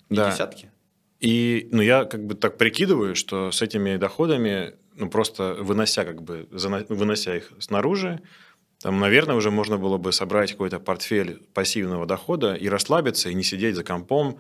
[0.10, 0.32] Не да.
[0.32, 0.72] десятки.
[1.20, 6.22] И ну, я как бы так прикидываю, что с этими доходами, ну, просто вынося, как
[6.22, 8.22] бы, вынося их снаружи,
[8.80, 13.44] там, наверное, уже можно было бы собрать какой-то портфель пассивного дохода и расслабиться, и не
[13.44, 14.40] сидеть за компом,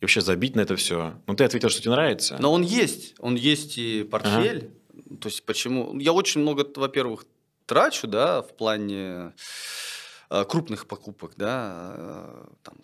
[0.00, 1.14] и вообще забить на это все.
[1.26, 2.36] Ну, ты ответил, что тебе нравится.
[2.40, 3.14] Но он есть.
[3.20, 4.70] Он есть и портфель.
[4.90, 5.16] Ага.
[5.20, 5.96] То есть, почему...
[5.98, 7.26] Я очень много, во-первых,
[7.66, 9.32] трачу, да, в плане
[10.30, 12.74] э, крупных покупок, да, э, там,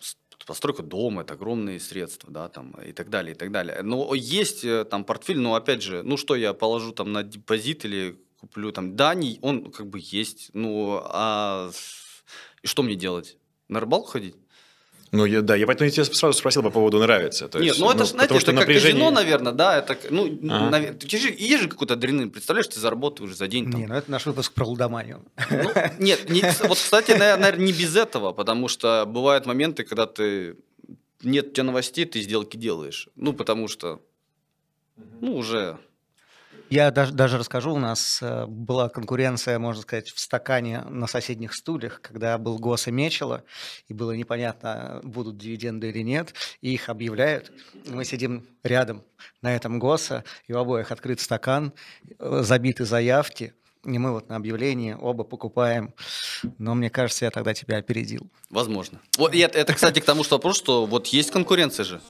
[0.45, 3.81] постройка дома, это огромные средства, да, там, и так далее, и так далее.
[3.83, 7.85] Но есть э, там портфель, но опять же, ну что я положу там на депозит
[7.85, 11.69] или куплю там, да, не, он как бы есть, ну, а
[12.63, 13.37] и что мне делать?
[13.67, 14.35] На рыбалку ходить?
[15.11, 17.49] Ну, я, да, я поэтому я тебя сразу спросил по поводу нравится.
[17.49, 18.93] То есть, Нет, ну это, ну, знаете, это напряжение...
[18.93, 20.69] как казино, наверное, да, это, ну, ага.
[20.69, 20.95] навер...
[21.01, 23.69] есть же какой-то адреналин, представляешь, ты заработаешь за день.
[23.69, 23.81] Там.
[23.81, 25.25] Не, ну это наш выпуск про лудоманию.
[25.49, 30.55] Ну, нет, не, вот, кстати, наверное, не без этого, потому что бывают моменты, когда ты,
[31.23, 33.09] нет у тебя новостей, ты сделки делаешь.
[33.17, 34.01] Ну, потому что,
[35.19, 35.77] ну, уже
[36.71, 41.53] Я даже, даже расскажу, у нас э, была конкуренция, можно сказать, в стакане на соседних
[41.53, 43.43] стульях, когда был ГОС и Мечело,
[43.89, 47.51] и было непонятно, будут дивиденды или нет, и их объявляют.
[47.87, 49.03] Мы сидим рядом
[49.41, 51.73] на этом ГОСа, и у обоих открыт стакан,
[52.17, 53.53] э, забиты заявки,
[53.83, 55.93] и мы вот на объявлении оба покупаем.
[56.57, 58.31] Но мне кажется, я тогда тебя опередил.
[58.49, 59.01] Возможно.
[59.17, 62.01] Вот, это, кстати, к тому, что вопрос, что вот есть конкуренция же.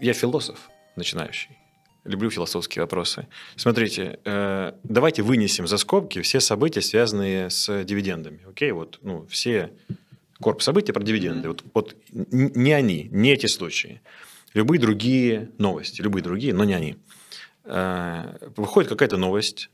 [0.00, 1.58] Я философ начинающий.
[2.04, 3.26] Люблю философские вопросы.
[3.56, 8.40] Смотрите, э, давайте вынесем за скобки все события, связанные с дивидендами.
[8.48, 9.72] Окей, вот ну, все
[10.40, 11.48] корп события про дивиденды.
[11.48, 11.70] Mm-hmm.
[11.74, 11.96] Вот, вот
[12.30, 14.00] не они, не эти случаи
[14.54, 16.96] любые другие новости, любые другие, но не они.
[17.64, 19.70] Э, выходит какая-то новость,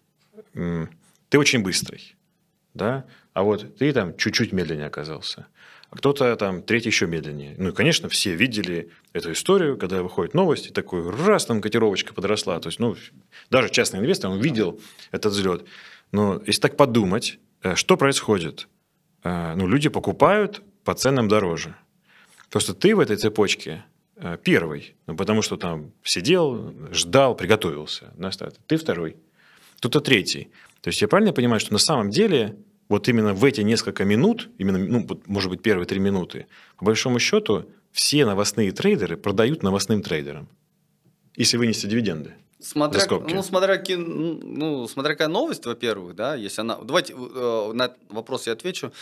[0.52, 2.16] ты очень быстрый,
[2.74, 5.46] да, а вот ты там чуть-чуть медленнее оказался,
[5.92, 7.54] а кто-то там третий еще медленнее.
[7.58, 12.12] Ну и, конечно, все видели эту историю, когда выходит новость, и такой раз там котировочка
[12.12, 12.58] подросла.
[12.58, 12.96] То есть, ну,
[13.48, 14.80] даже частный инвестор, он видел
[15.12, 15.64] этот взлет.
[16.10, 18.68] Но если так подумать, э, что происходит?
[19.22, 21.76] Э, ну, люди покупают по ценам дороже.
[22.50, 23.84] Просто ты в этой цепочке
[24.22, 28.30] Э, первый, ну, потому что там сидел, ждал, приготовился на.
[28.30, 29.16] Ты второй.
[29.78, 30.50] Кто-то третий.
[30.80, 32.56] То есть я правильно понимаю, что на самом деле
[32.92, 37.18] вот именно в эти несколько минут, именно, ну, может быть, первые три минуты, по большому
[37.18, 40.46] счету, все новостные трейдеры продают новостным трейдерам,
[41.34, 42.34] если вынести дивиденды.
[42.60, 46.76] Смотря, ну, смотря, ну, смотря какая новость, во-первых, да, если она...
[46.76, 48.92] Давайте э, на вопрос я отвечу.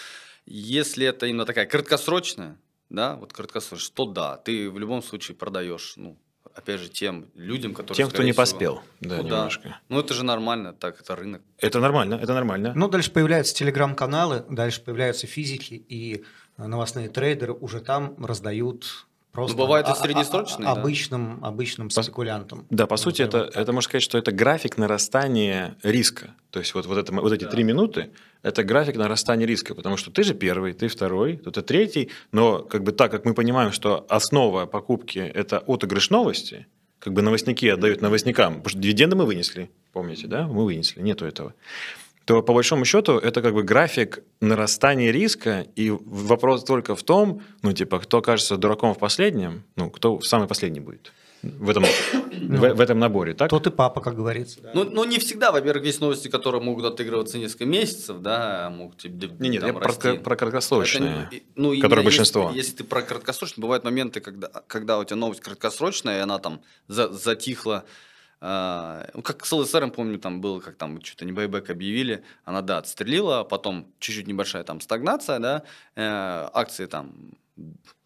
[0.47, 2.57] Если это именно такая краткосрочная,
[2.91, 6.17] да, вот краткосрочно, что да, ты в любом случае продаешь, ну,
[6.61, 7.97] опять же, тем людям, которые...
[7.97, 9.81] Тем, кто не всего, поспел, да, ну, немножко.
[9.89, 11.43] Ну, это же нормально, так, это рынок.
[11.59, 12.73] Это нормально, это нормально.
[12.77, 16.25] Ну, дальше появляются телеграм-каналы, дальше появляются физики, и
[16.57, 21.49] новостные трейдеры уже там раздают Просто ну, бывает и среднесрочные, а, а, обычным, да?
[21.49, 22.67] обычным спекулянтам.
[22.69, 26.35] Да, по сути, это, это можно сказать, что это график нарастания риска.
[26.51, 28.11] То есть вот, вот, это, вот эти три минуты–
[28.43, 32.83] это график нарастания риска, потому что ты же первый, ты второй, кто-то третий, но как
[32.83, 36.67] бы так как мы понимаем, что основа покупки– это отыгрыш новости,
[36.99, 40.49] как бы новостники отдают новостникам, потому что дивиденды мы вынесли, помните, да?
[40.49, 41.55] Мы вынесли, нету этого
[42.31, 47.43] то по большому счету это как бы график нарастания риска, и вопрос только в том,
[47.63, 51.13] ну, типа, кто окажется дураком в последнем, ну, кто в самый последний будет
[51.43, 51.83] в этом,
[52.33, 53.51] в, в этом наборе, так?
[53.51, 54.61] Тот и папа, как говорится.
[54.61, 54.71] Да.
[54.75, 59.29] Ну, ну, не всегда, во-первых, есть новости, которые могут отыгрываться несколько месяцев, да, могут тебе
[59.41, 62.53] Не, нет, я про, про краткосрочные, это, ну, которые большинство.
[62.55, 66.39] Если, если ты про краткосрочные, бывают моменты, когда, когда у тебя новость краткосрочная, и она
[66.39, 67.85] там за, затихла,
[68.41, 72.63] а, ну, как с ЛСР, помню, там было, как там что-то не байбек объявили, она,
[72.63, 75.63] да, отстрелила, потом чуть-чуть небольшая там стагнация, да,
[75.95, 77.13] э, акции там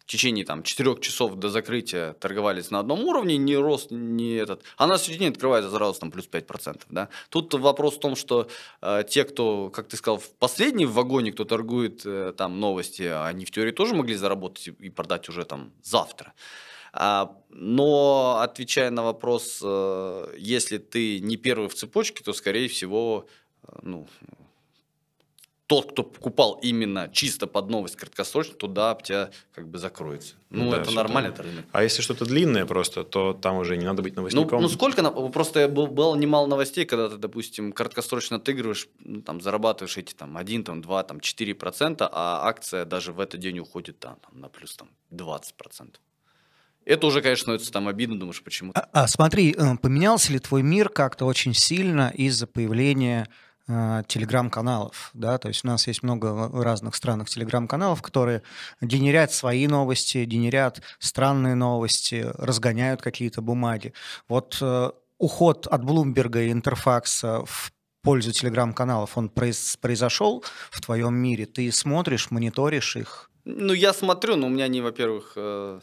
[0.05, 4.63] в течение там 4 часов до закрытия торговались на одном уровне, не рост, не этот.
[4.77, 6.81] А на следующий день открывается сразу там плюс 5%.
[6.89, 7.09] Да?
[7.29, 8.47] Тут вопрос в том, что
[8.81, 13.45] э, те, кто, как ты сказал, в последнем вагоне, кто торгует э, там новости, они
[13.45, 16.33] в теории тоже могли заработать и, и продать уже там завтра.
[16.97, 23.27] А, но отвечая на вопрос, э, если ты не первый в цепочке, то, скорее всего,
[23.63, 24.07] э, ну,
[25.67, 30.35] тот, кто покупал именно чисто под новость краткосрочно, туда у тебя как бы закроется.
[30.49, 31.65] Ну, да, это нормально, это рынок.
[31.73, 34.61] А если что-то длинное просто, то там уже не надо быть новостником.
[34.61, 39.97] Ну, ну сколько, просто было немало новостей, когда ты, допустим, краткосрочно отыгрываешь, ну, там, зарабатываешь
[39.97, 44.17] эти там 1, там, 2, там, 4%, а акция даже в этот день уходит там,
[44.21, 45.95] там, на плюс там, 20%.
[46.85, 48.71] Это уже, конечно, становится там обидно, думаешь, почему.
[48.75, 53.27] А, а смотри, э, поменялся ли твой мир как-то очень сильно из-за появления
[53.67, 58.43] э, телеграм-каналов, да, то есть у нас есть много разных странных телеграм-каналов, которые
[58.81, 63.93] генерят свои новости, генерят странные новости, разгоняют какие-то бумаги.
[64.29, 67.71] Вот э, уход от Блумберга и Интерфакса в
[68.03, 71.47] пользу телеграм-каналов, он произ произошел в твоем мире?
[71.47, 73.31] Ты смотришь, мониторишь их?
[73.45, 75.79] Ну, я смотрю, но у меня они, во-первых, э,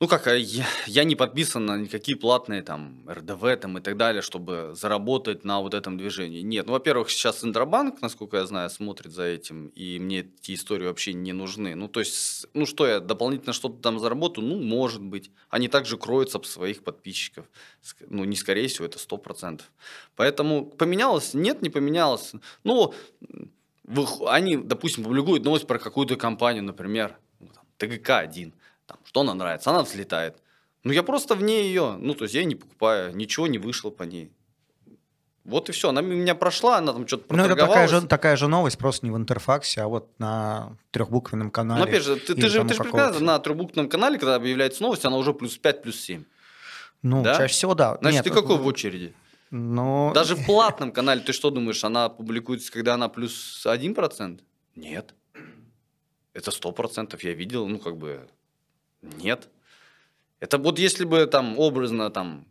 [0.00, 3.96] ну как, э, я, я не подписан на никакие платные там РДВ там и так
[3.96, 6.40] далее, чтобы заработать на вот этом движении.
[6.42, 10.86] Нет, ну во-первых, сейчас Центробанк, насколько я знаю, смотрит за этим, и мне эти истории
[10.86, 11.74] вообще не нужны.
[11.74, 14.46] Ну то есть, ну что я дополнительно что-то там заработаю?
[14.46, 15.32] Ну может быть.
[15.50, 17.46] Они также кроются об своих подписчиков.
[18.08, 19.68] Ну не скорее всего, это сто процентов.
[20.14, 21.34] Поэтому поменялось?
[21.34, 22.34] Нет, не поменялось.
[22.62, 22.94] Ну,
[24.28, 28.52] они, допустим, публикуют новость про какую-то компанию, например, ну, ТГК-1
[28.88, 30.42] там, что она нравится, она взлетает.
[30.82, 34.04] Ну, я просто вне ее, ну, то есть я не покупаю, ничего не вышло по
[34.04, 34.32] ней.
[35.44, 35.90] Вот и все.
[35.90, 39.12] Она меня прошла, она там что-то Ну, это такая же, такая же новость, просто не
[39.12, 41.82] в интерфаксе, а вот на трехбуквенном канале.
[41.82, 45.04] Но опять же, ты, ты же, ты же прекрасно на трехбуквенном канале, когда объявляется новость,
[45.04, 46.24] она уже плюс 5, плюс 7.
[47.02, 47.36] Ну, да?
[47.36, 47.96] чаще всего, да.
[48.00, 49.14] Значит, Нет, ты какой в очереди?
[49.50, 50.12] Но...
[50.14, 54.40] Даже в платном канале, ты что думаешь, она публикуется, когда она плюс 1%?
[54.76, 55.14] Нет.
[56.34, 58.28] Это 100%, я видел, ну, как бы,
[59.02, 59.48] нет.
[60.40, 62.46] Это вот если бы там образно там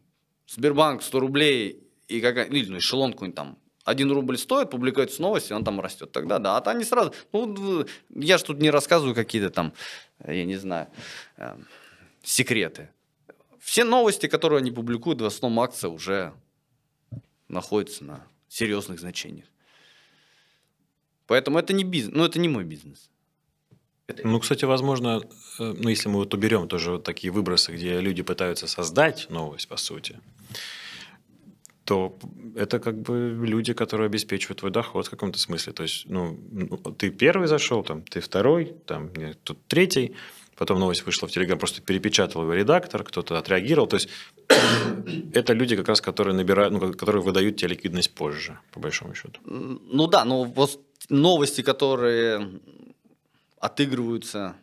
[0.48, 5.54] Сбербанк 100 рублей и какая или ну, эшелон какой-нибудь там один рубль стоит, публикуется новости,
[5.54, 6.12] он там растет.
[6.12, 6.58] Тогда да.
[6.58, 7.14] А там не сразу.
[7.32, 9.74] Ну, я же тут не рассказываю какие-то там,
[10.26, 10.88] я не знаю,
[11.38, 11.58] э,
[12.22, 12.90] секреты.
[13.60, 16.34] Все новости, которые они публикуют, в основном акция уже
[17.48, 19.46] находится на серьезных значениях.
[21.26, 23.10] Поэтому это не бизнес, ну это не мой бизнес.
[24.24, 25.22] Ну, кстати, возможно,
[25.60, 29.68] э, ну, если мы вот уберем тоже вот такие выбросы, где люди пытаются создать новость,
[29.68, 30.20] по сути,
[31.84, 32.18] то
[32.56, 35.74] это как бы люди, которые обеспечивают твой доход в каком-то смысле.
[35.74, 39.10] То есть, ну, ну ты первый зашел, там, ты второй, там,
[39.44, 40.16] тут третий,
[40.56, 43.88] потом новость вышла в Телеграм, просто перепечатал его редактор, кто-то отреагировал.
[43.88, 44.10] То есть,
[45.34, 49.42] это люди как раз, которые набирают, ну, которые выдают тебе ликвидность позже, по большому счету.
[49.46, 50.80] Ну да, но вот
[51.10, 52.60] новости, которые
[53.60, 54.56] отыгрываются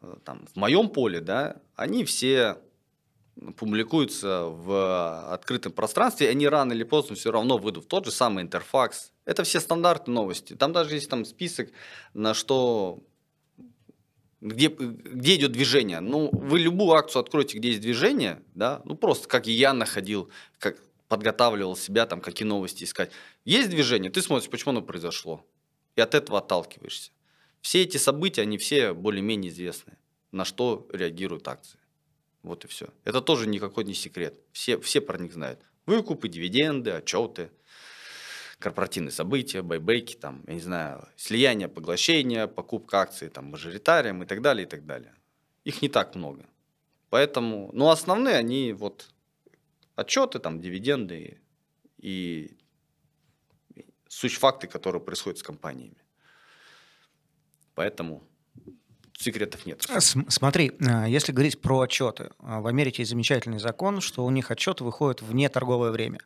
[0.00, 2.58] э, там, в моем поле, да, они все
[3.56, 9.12] публикуются в открытом пространстве, они рано или поздно все равно выйдут тот же самый интерфакс.
[9.24, 10.54] Это все стандартные новости.
[10.54, 11.70] Там даже есть там список,
[12.12, 13.02] на что
[14.42, 16.00] где, где идет движение.
[16.00, 20.30] Ну, вы любую акцию откроете, где есть движение, да, ну просто как и я находил,
[20.58, 20.76] как
[21.08, 23.12] подготавливал себя, там, какие новости искать.
[23.44, 25.46] Есть движение, ты смотришь, почему оно произошло,
[25.94, 27.12] и от этого отталкиваешься.
[27.62, 29.96] Все эти события, они все более-менее известны,
[30.32, 31.78] на что реагируют акции.
[32.42, 32.88] Вот и все.
[33.04, 34.34] Это тоже никакой не секрет.
[34.52, 35.60] Все, все про них знают.
[35.86, 37.50] Выкупы, дивиденды, отчеты,
[38.58, 44.42] корпоративные события, байбеки, там, я не знаю, слияние, поглощение, покупка акций там, мажоритарием и так
[44.42, 45.14] далее, и так далее.
[45.64, 46.44] Их не так много.
[47.10, 49.08] Поэтому, ну, основные они вот
[49.94, 51.40] отчеты, там, дивиденды
[51.98, 52.56] и
[54.08, 56.01] суть факты, которые происходят с компаниями.
[57.74, 58.22] Поэтому
[59.18, 59.86] секретов нет.
[60.28, 64.50] Смотри, а, если говорить про отчеты, а, в Америке есть замечательный закон, что у них
[64.50, 66.18] отчеты выходят вне торговое время.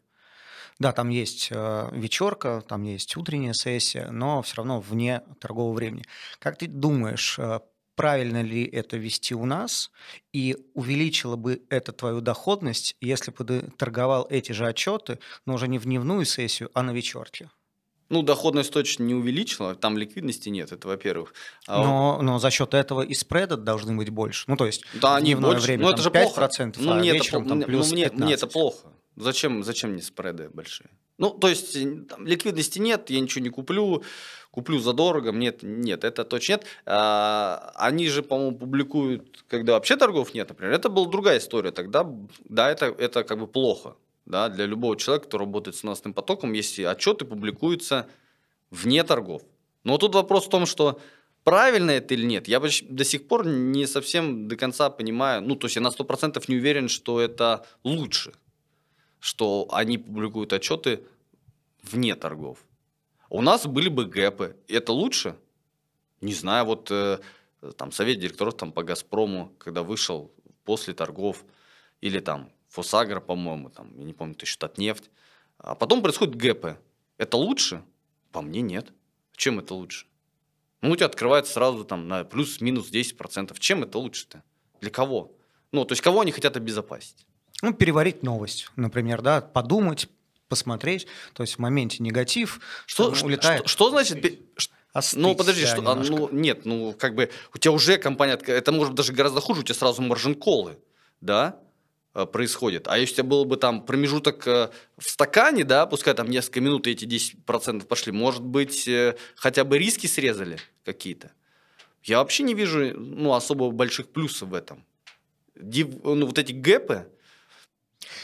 [0.79, 6.05] Да, там есть э, вечерка, там есть утренняя сессия, но все равно вне торгового времени.
[6.39, 7.61] Как ты думаешь, э,
[7.95, 9.91] правильно ли это вести у нас,
[10.35, 15.67] и увеличило бы это твою доходность, если бы ты торговал эти же отчеты, но уже
[15.67, 17.49] не в дневную сессию, а на вечерке?
[18.09, 21.35] Ну, доходность точно не увеличила, там ликвидности нет, это во-первых.
[21.67, 24.45] А но, но за счет этого и спреда должны быть больше.
[24.47, 25.63] Ну, то есть да, они больше.
[25.63, 26.73] время ну, это же 5%, плохо.
[26.77, 28.89] ну, а мне вечером это, там плюс ну, мне, мне это плохо.
[29.17, 30.91] Зачем, зачем мне спреды большие?
[31.19, 31.73] Ну, то есть
[32.09, 34.03] там, ликвидности нет, я ничего не куплю,
[34.51, 36.67] куплю задорого, нет, нет, это точно нет.
[36.85, 40.75] А, они же, по-моему, публикуют, когда вообще торгов нет, например.
[40.75, 42.07] Это была другая история тогда,
[42.45, 43.97] да, это, это как бы плохо
[44.27, 48.09] да, для любого человека, кто работает с новостным потоком, если отчеты публикуются
[48.71, 49.43] вне торгов.
[49.85, 51.01] Но тут вопрос в том, что
[51.45, 55.67] правильно это или нет, я до сих пор не совсем до конца понимаю, ну, то
[55.67, 58.33] есть я на 100% не уверен, что это лучше,
[59.21, 61.05] что они публикуют отчеты
[61.83, 62.59] вне торгов.
[63.31, 65.37] У нас были бы гэпы, это лучше?
[66.21, 67.19] Не знаю, вот э,
[67.77, 70.33] там совет директоров там по «Газпрому», когда вышел
[70.65, 71.45] после торгов,
[72.01, 75.11] или там Фосагра, по-моему, там, я не помню, это еще Татнефть.
[75.57, 76.79] А потом происходит ГП.
[77.17, 77.83] Это лучше?
[78.33, 78.93] По мне нет.
[79.35, 80.07] Чем это лучше?
[80.83, 83.59] Ну, у тебя открывается сразу там на плюс-минус 10%.
[83.59, 84.43] Чем это лучше-то?
[84.83, 85.33] Для кого?
[85.73, 87.27] Ну, то есть, кого они хотят обезопасить?
[87.63, 90.11] Ну, переварить новость, например, да, подумать,
[90.49, 91.07] посмотреть.
[91.33, 93.61] То есть в моменте негатив что, улетает.
[93.61, 94.23] Что, что значит...
[94.93, 98.73] Остыть, ну, подожди, что, а, ну, нет, ну, как бы, у тебя уже компания, это
[98.73, 100.79] может даже гораздо хуже, у тебя сразу маржин-колы,
[101.21, 101.66] да, Э,
[102.25, 102.89] происходит.
[102.89, 106.63] А если у тебя был бы там промежуток э, в стакане, да, пускай там несколько
[106.63, 111.33] минут и эти 10% пошли, может быть, э, хотя бы риски срезали какие-то.
[112.03, 114.85] Я вообще не вижу ну, особо больших плюсов в этом.
[115.55, 117.07] Див, ну, вот эти гэпы.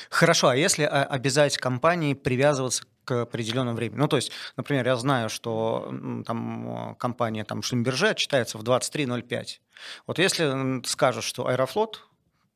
[0.08, 3.98] Хорошо, а если обязать компании привязываться к определенному времени.
[3.98, 5.92] Ну, то есть, например, я знаю, что
[6.26, 9.58] там компания там Шлюмберже отчитается в 23.05.
[10.06, 12.06] Вот если скажешь, что Аэрофлот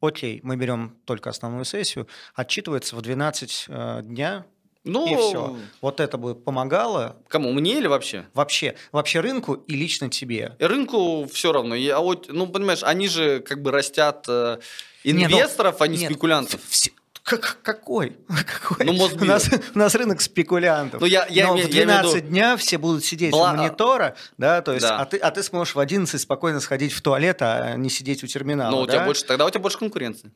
[0.01, 4.47] окей, мы берем только основную сессию, отчитывается в 12 э, дня,
[4.87, 5.57] ну, и все.
[5.81, 7.17] Вот это бы помогало.
[7.27, 7.53] Кому?
[7.53, 8.27] Мне или вообще?
[8.35, 8.77] Вообще.
[8.93, 10.55] Вообще рынку и лично тебе.
[10.61, 11.75] И рынку все равно.
[11.75, 14.59] Я, вот, ну, понимаешь, они же как бы растят э,
[15.03, 16.61] инвесторов, нет, ну, а не нет, спекулянтов.
[16.69, 16.93] Все,
[17.27, 18.17] Как, какой?
[18.63, 18.87] какой?
[18.87, 19.23] Ну, Мосбир.
[19.23, 21.01] у, нас, у нас рынок спекулянтов.
[21.01, 24.15] Ну, я- я Но я в 12 виду- дня все будут сидеть Бла- у монитора,
[24.39, 25.01] да, то есть, Да.
[25.01, 28.29] а, ты, а ты сможешь в 11 спокойно сходить в туалет, а не сидеть у
[28.29, 28.71] терминала.
[28.71, 28.93] Но у да?
[28.93, 30.31] тебя больше, тогда у тебя больше конкуренции.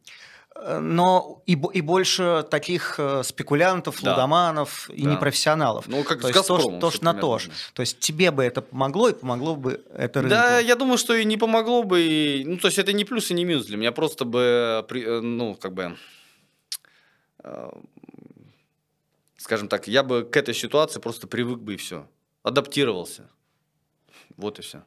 [0.57, 4.11] Э, Но и, и больше таких э, спекулянтов, Да.
[4.11, 5.13] лудоманов и Да.
[5.13, 5.87] непрофессионалов.
[5.87, 7.51] Ну, как то с есть то, «Газпромом» что- то, всё что на то же.
[7.73, 10.35] То есть тебе бы это помогло, и помогло бы это рынку.
[10.35, 12.03] Да, я думаю, что и не помогло бы.
[12.03, 13.93] и- ну, то есть это не плюс и не минус для меня.
[13.93, 15.97] Просто бы, э, ну, как бы,
[19.37, 22.07] скажем так, я бы к этой ситуации просто привык бы и все.
[22.43, 23.31] Адаптировался.
[24.37, 24.83] Вот и все.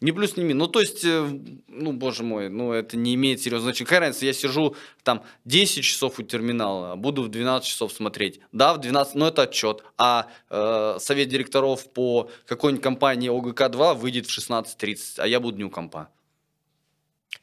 [0.00, 0.66] Не плюс, не минус.
[0.66, 3.86] Ну, то есть, э, ну, боже мой, ну, это не имеет серьезного значения.
[3.86, 4.74] Какая разница, я сижу
[5.04, 8.40] там 10 часов у терминала, буду в 12 часов смотреть.
[8.50, 9.84] Да, в 12, но это отчет.
[9.98, 15.70] А э, совет директоров по какой-нибудь компании ОГК-2 выйдет в 16.30, а я буду у
[15.70, 16.08] компа.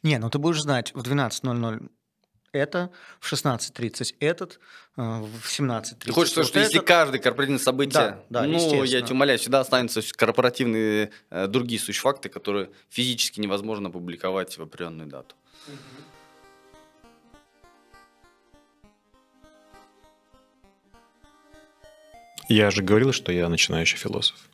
[0.02, 1.88] Не, ну ты будешь знать, в 12.00
[2.52, 2.90] это,
[3.20, 4.60] в 16.30 этот,
[4.96, 6.88] э, в 17.30 Ты хочешь сказать, вот что если этот.
[6.88, 12.28] каждое корпоративное событие, Да, да, ну, я тебя умоляю, всегда останутся корпоративные э, другие сущфакты,
[12.28, 15.34] которые физически невозможно опубликовать в определенную дату.
[22.48, 24.49] Я же говорил, что я начинающий философ.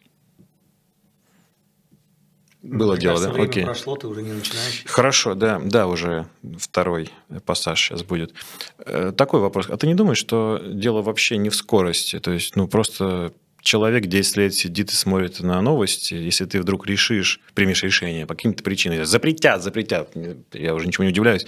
[2.68, 3.30] Было Мне дело, да?
[3.30, 3.64] время Окей.
[3.64, 4.82] прошло, ты уже не начинаешь.
[4.86, 6.26] Хорошо, да, да, уже
[6.58, 7.10] второй
[7.44, 8.32] пассаж сейчас будет.
[8.78, 9.66] Э, Такой вопрос.
[9.68, 12.18] А ты не думаешь, что дело вообще не в скорости?
[12.18, 16.14] То есть, ну, просто человек 10 лет сидит и смотрит на новости.
[16.14, 20.10] Если ты вдруг решишь, примешь решение по каким-то причинам, запретят, запретят,
[20.52, 21.46] я уже ничего не удивляюсь,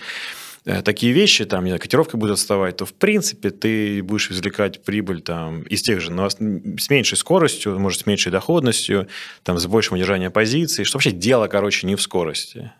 [0.64, 5.20] такие вещи, там, не знаю, котировка будет отставать, то, в принципе, ты будешь извлекать прибыль
[5.20, 9.08] там, из тех же, новос- с меньшей скоростью, может, с меньшей доходностью,
[9.42, 12.72] там, с большим удержанием позиций, что вообще дело, короче, не в скорости,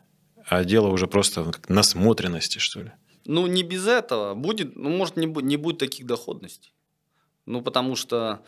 [0.46, 2.92] а дело уже просто ну, как насмотренности, что ли.
[3.24, 4.34] Ну, не без этого.
[4.34, 6.72] Будет, ну, может, не, бу- не будет таких доходностей.
[7.44, 8.40] Ну, потому что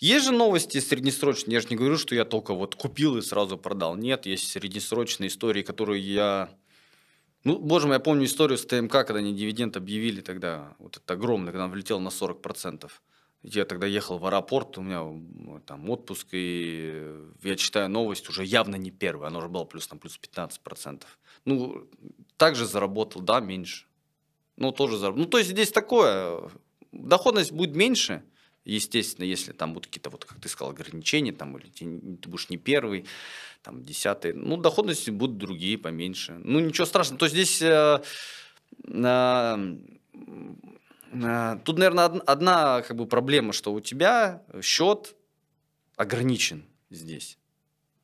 [0.00, 1.54] есть же новости среднесрочные.
[1.54, 3.96] Я же не говорю, что я только вот купил и сразу продал.
[3.96, 6.48] Нет, есть среднесрочные истории, которые я...
[7.48, 10.76] Ну, боже мой, я помню историю с ТМК, когда они дивиденд объявили тогда.
[10.78, 12.90] Вот это огромный, когда он влетел на 40%.
[13.42, 15.02] Я тогда ехал в аэропорт, у меня
[15.64, 17.10] там отпуск, и
[17.42, 21.04] я читаю новость, уже явно не первая, она уже была плюс, там, плюс 15%.
[21.46, 21.88] Ну,
[22.36, 23.86] также заработал, да, меньше.
[24.56, 25.24] Ну, тоже заработал.
[25.24, 26.50] Ну, то есть здесь такое,
[26.92, 28.24] доходность будет меньше,
[28.74, 32.50] естественно, если там будут какие-то, вот как ты сказал, ограничения, там, или ты, ты будешь
[32.50, 33.06] не первый,
[33.62, 34.32] там, десятый.
[34.32, 36.40] Ну, доходности будут другие, поменьше.
[36.44, 37.18] Ну, ничего страшного.
[37.18, 37.62] То есть здесь...
[37.62, 38.02] э,
[38.84, 39.76] э,
[41.12, 45.16] э, Тут, наверное, одна как бы проблема, что у тебя счет
[45.96, 47.38] ограничен здесь.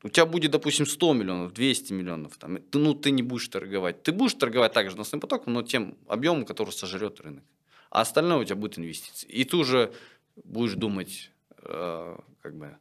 [0.03, 2.37] У тебя будет, допустим, 100 миллионов, 200 миллионов.
[2.37, 4.03] Там, ты, ну, ты не будешь торговать.
[4.03, 7.43] Ты будешь торговать также новостным потоком, но тем объемом, который сожрет рынок.
[7.89, 9.27] А остальное у тебя будет инвестиции.
[9.29, 9.95] И ты уже
[10.43, 11.31] будешь думать,
[11.63, 12.77] э, как бы,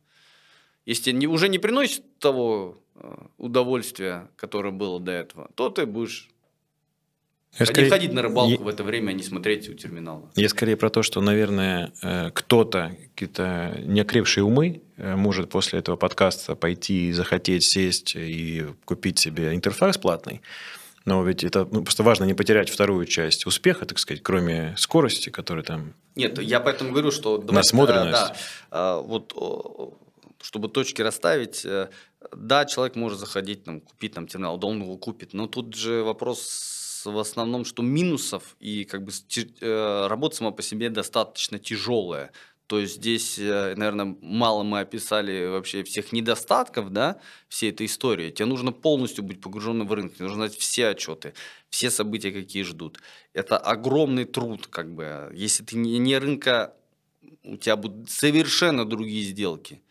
[0.85, 6.29] если не, уже не приносит того э, удовольствия, которое было до этого, то ты будешь
[7.53, 10.31] Я не скорее- ходить на рыбалку я- в это время, а не смотреть у терминала.
[10.35, 16.55] Я скорее про то, что, наверное, э, кто-то, какие-то неокрепшие умы, может после этого подкаста
[16.55, 20.41] пойти и захотеть сесть и купить себе интерфейс платный.
[21.05, 25.29] Но ведь это ну, просто важно не потерять вторую часть успеха, так сказать, кроме скорости,
[25.29, 25.93] которая там...
[26.15, 27.37] Нет, я поэтому говорю, что...
[27.37, 28.21] давайте, Насмотренность.
[28.21, 28.35] э, Да,
[28.71, 29.33] а, вот,
[30.41, 31.89] чтобы точки расставить, э,
[32.35, 36.03] да, человек может заходить, там, купить там терминал, да, он его купит, но тут же
[36.03, 42.31] вопрос в основном, что минусов и как бы э, работа сама по себе достаточно тяжелая.
[42.67, 48.31] То есть здесь, наверное, мало мы описали вообще всех недостатков, да, всей этой истории.
[48.31, 51.33] Тебе нужно полностью быть погруженным в рынок, тебе нужно знать все отчеты,
[51.69, 52.99] все события, какие ждут.
[53.33, 55.29] Это огромный труд, как бы.
[55.33, 56.73] Если ты не рынка,
[57.43, 59.81] у тебя будут совершенно другие сделки.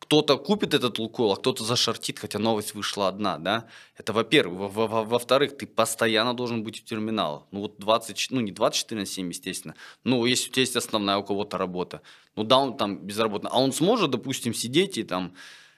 [0.00, 3.68] Кто-то купит этот Лукойл, а кто-то зашортит, хотя новость вышла одна, да?
[3.96, 4.58] Это во-первых.
[4.58, 7.46] Во- во- во- Во-вторых, ты постоянно должен быть у терминала.
[7.52, 9.74] Ну вот 20, ну не 24 на 7, естественно.
[10.02, 12.00] Ну, если у тебя есть основная у кого-то работа.
[12.34, 13.50] Ну да, он там безработный.
[13.52, 15.34] А он сможет, допустим, сидеть и там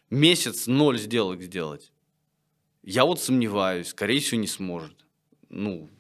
[0.09, 1.93] месяц ноль сделок сделать?
[2.83, 3.89] Я вот сомневаюсь.
[3.89, 5.05] Скорее всего, не сможет.
[5.51, 5.91] Ну,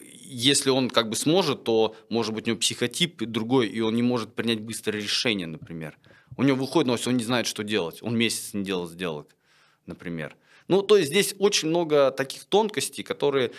[0.00, 4.02] если он как бы сможет, то, может быть, у него психотип другой, и он не
[4.02, 5.98] может принять быстрое решение, например.
[6.36, 8.02] У него выходит новость, он не знает, что делать.
[8.02, 9.34] Он месяц не делал сделок,
[9.86, 10.36] например.
[10.68, 13.52] Ну, то есть здесь очень много таких тонкостей, которые...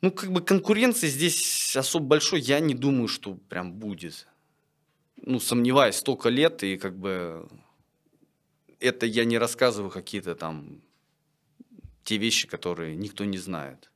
[0.00, 4.26] Ну, как бы конкуренции здесь особо большой, я не думаю, что прям будет.
[5.16, 7.48] Ну, сомневаюсь, столько лет, и как бы...
[8.78, 10.80] Это я не рассказываю какие-то там
[12.02, 13.90] те вещи, которые никто не знает.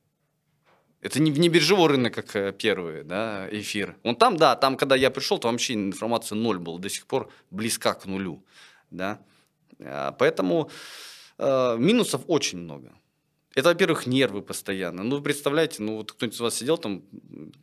[1.05, 3.95] Это не, не биржевой рынок, как э, первый, да, эфир.
[4.01, 7.31] Он там, да, там, когда я пришел, то вообще информация ноль была, до сих пор
[7.51, 8.43] близка к нулю,
[8.89, 9.19] да.
[9.79, 10.71] А, поэтому
[11.37, 12.91] э, минусов очень много.
[13.53, 15.03] Это, во-первых, нервы постоянно.
[15.03, 17.03] Ну, вы представляете, ну, вот кто-нибудь из вас сидел там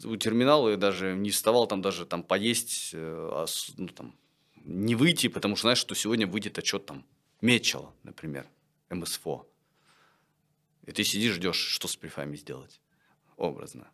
[0.05, 4.15] у терминала и даже не вставал там даже там поесть, э, а, ну, там,
[4.65, 7.05] не выйти, потому что знаешь, что сегодня выйдет отчет там
[7.41, 8.47] Мечела, например,
[8.89, 9.45] МСФО.
[10.87, 12.82] И ты сидишь, ждешь, что с префами сделать
[13.37, 13.89] образно.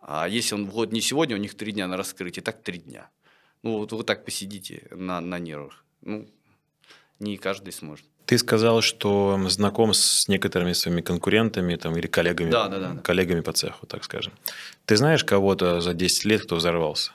[0.00, 3.10] А если он выходит не сегодня, у них три дня на раскрытие, так три дня.
[3.62, 5.84] Ну, вот вы так посидите на, на нервах.
[6.02, 6.28] Ну,
[7.18, 8.06] не каждый сможет.
[8.26, 13.00] Ты сказал, что знаком с некоторыми своими конкурентами там, или коллегами, да, да, да.
[13.00, 14.34] коллегами по цеху, так скажем.
[14.84, 17.12] Ты знаешь кого-то за 10 лет, кто взорвался?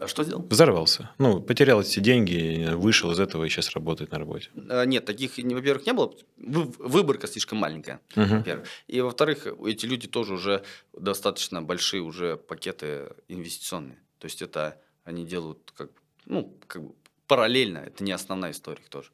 [0.00, 0.42] А что сделал?
[0.48, 1.10] Взорвался.
[1.18, 4.48] Ну, потерял эти деньги, вышел из этого и сейчас работает на работе.
[4.70, 6.14] А, нет, таких, во-первых, не было.
[6.38, 8.36] Выборка слишком маленькая, угу.
[8.36, 8.66] во-первых.
[8.86, 13.98] И, во-вторых, эти люди тоже уже достаточно большие уже пакеты инвестиционные.
[14.18, 15.90] То есть, это они делают как,
[16.24, 16.94] ну, как бы
[17.26, 17.78] параллельно.
[17.78, 19.10] Это не основная история тоже.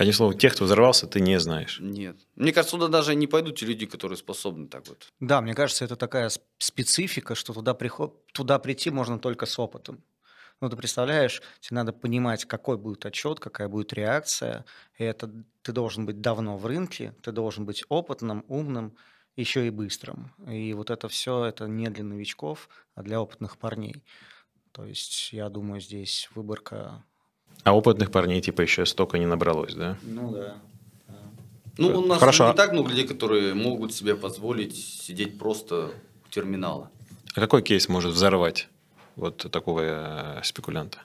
[0.00, 1.78] Одним словом, тех, кто взорвался, ты не знаешь.
[1.78, 2.16] Нет.
[2.34, 5.12] Мне кажется, туда даже не пойдут те люди, которые способны так вот.
[5.20, 8.26] Да, мне кажется, это такая специфика, что туда, приход...
[8.32, 10.02] туда прийти можно только с опытом.
[10.62, 14.64] Ну, ты представляешь, тебе надо понимать, какой будет отчет, какая будет реакция.
[14.96, 15.30] И это
[15.60, 18.96] ты должен быть давно в рынке, ты должен быть опытным, умным,
[19.36, 20.32] еще и быстрым.
[20.48, 24.02] И вот это все, это не для новичков, а для опытных парней.
[24.72, 27.04] То есть, я думаю, здесь выборка
[27.64, 29.96] а опытных парней типа еще столько не набралось, да?
[30.02, 30.56] Ну да.
[31.78, 32.48] Ну, у нас Хорошо.
[32.48, 35.90] не так много людей, которые могут себе позволить сидеть просто
[36.26, 36.90] у терминала.
[37.34, 38.68] А какой кейс может взорвать
[39.16, 40.98] вот такого э, спекулянта?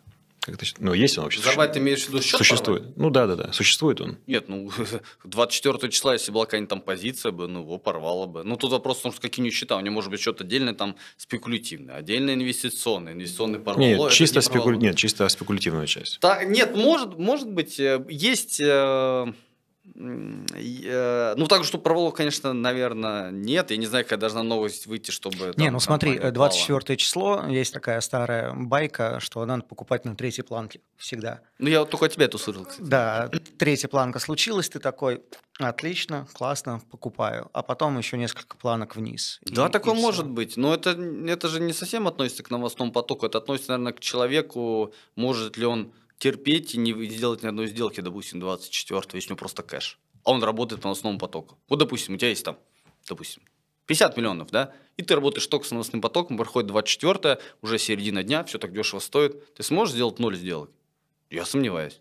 [0.45, 1.39] Как это, ну, есть он вообще?
[1.39, 2.83] Взорвать ты имеешь в виду счет Существует.
[2.83, 2.97] Порвать?
[2.97, 3.51] Ну, да, да, да.
[3.51, 4.19] Существует он.
[4.27, 4.69] Нет, ну,
[5.23, 8.43] 24 числа, если была какая-нибудь там позиция бы, ну, его порвало бы.
[8.43, 9.75] Ну, тут вопрос в том, какие у него счета.
[9.75, 13.87] У него может быть счет отдельный там спекулятивный, отдельно инвестиционный, инвестиционный порвало.
[13.87, 14.69] Нет, чисто, не спеку...
[14.73, 16.19] нет, чисто спекулятивная часть.
[16.19, 18.61] Так, нет, может, может быть, э, есть...
[18.61, 19.33] Э,
[19.93, 23.71] ну, так, что провалов, конечно, наверное, нет.
[23.71, 25.53] Я не знаю, какая должна новость выйти, чтобы...
[25.57, 26.97] Не, ну смотри, 24 упала.
[26.97, 31.41] число, есть такая старая байка, что надо покупать на третьей планке всегда.
[31.59, 32.87] Ну, я вот только тебя это услышал, кстати.
[32.87, 35.21] Да, третья планка случилась, ты такой,
[35.59, 37.49] отлично, классно, покупаю.
[37.53, 39.39] А потом еще несколько планок вниз.
[39.43, 40.57] Да, и, такое и может быть.
[40.57, 43.27] Но это, это же не совсем относится к новостному потоку.
[43.27, 48.01] Это относится, наверное, к человеку, может ли он терпеть и не сделать ни одной сделки,
[48.01, 49.99] допустим, 24 если у него просто кэш.
[50.23, 51.57] А он работает по новостному потоку.
[51.67, 52.57] Вот, допустим, у тебя есть там,
[53.07, 53.43] допустим,
[53.85, 58.43] 50 миллионов, да, и ты работаешь только с новостным потоком, проходит 24 уже середина дня,
[58.43, 59.53] все так дешево стоит.
[59.53, 60.71] Ты сможешь сделать ноль сделок?
[61.29, 61.99] Я сомневаюсь.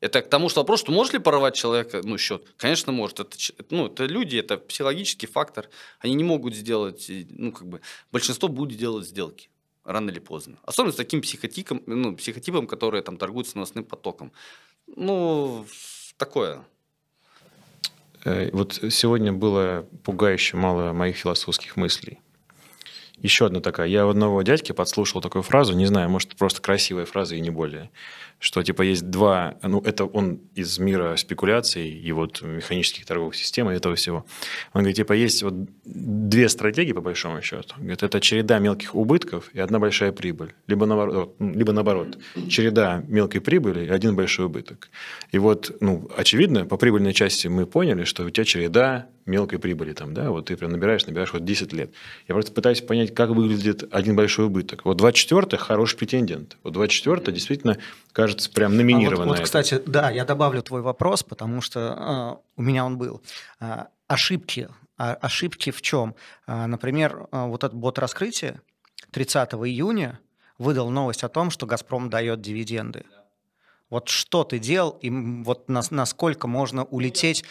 [0.00, 2.46] Это к тому, что вопрос, что может ли порвать человека, ну, счет?
[2.58, 3.18] Конечно, может.
[3.20, 3.36] Это,
[3.70, 5.68] ну, это люди, это психологический фактор.
[6.00, 7.80] Они не могут сделать, ну, как бы,
[8.12, 9.48] большинство будет делать сделки
[9.86, 10.58] рано или поздно.
[10.64, 14.32] Особенно с таким психотипом, ну, психотипом, который там торгует с новостным потоком.
[14.86, 15.66] Ну,
[16.16, 16.64] такое.
[18.24, 22.20] Э, вот сегодня было пугающе мало моих философских мыслей.
[23.22, 23.88] Еще одна такая.
[23.88, 27.50] Я у одного дядьки подслушал такую фразу, не знаю, может, просто красивая фраза и не
[27.50, 27.90] более
[28.38, 33.70] что типа есть два, ну это он из мира спекуляций и вот механических торговых систем
[33.70, 34.26] и этого всего.
[34.74, 35.54] Он говорит, типа есть вот
[35.84, 37.74] две стратегии по большому счету.
[37.78, 40.54] Говорит, это череда мелких убытков и одна большая прибыль.
[40.66, 44.90] Либо наоборот, либо наоборот череда мелкой прибыли и один большой убыток.
[45.32, 49.92] И вот, ну, очевидно, по прибыльной части мы поняли, что у тебя череда мелкой прибыли
[49.92, 51.92] там, да, вот ты прям набираешь, набираешь вот 10 лет.
[52.28, 54.84] Я просто пытаюсь понять, как выглядит один большой убыток.
[54.84, 56.56] Вот 24 хороший претендент.
[56.62, 57.78] Вот 24 действительно
[58.12, 59.24] кажется прям номинировано.
[59.24, 62.98] А вот, вот кстати, да, я добавлю твой вопрос, потому что э, у меня он
[62.98, 63.20] был.
[63.60, 64.68] Э, ошибки.
[64.98, 66.14] А, ошибки в чем?
[66.46, 68.62] Э, например, э, вот этот бот раскрытия
[69.10, 70.20] 30 июня
[70.58, 73.04] выдал новость о том, что «Газпром» дает дивиденды.
[73.90, 77.44] Вот что ты делал, и вот нас, насколько можно улететь.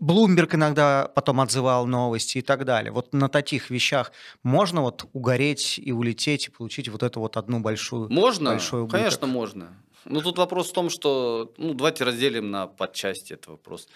[0.00, 2.92] Блумберг иногда потом отзывал новости и так далее.
[2.92, 7.60] Вот на таких вещах можно вот угореть и улететь, и получить вот эту вот одну
[7.60, 9.00] большую Можно, большой убыток.
[9.00, 9.76] конечно, можно.
[10.04, 11.52] Ну, тут вопрос в том, что...
[11.56, 13.88] Ну, давайте разделим на подчасти этот вопрос.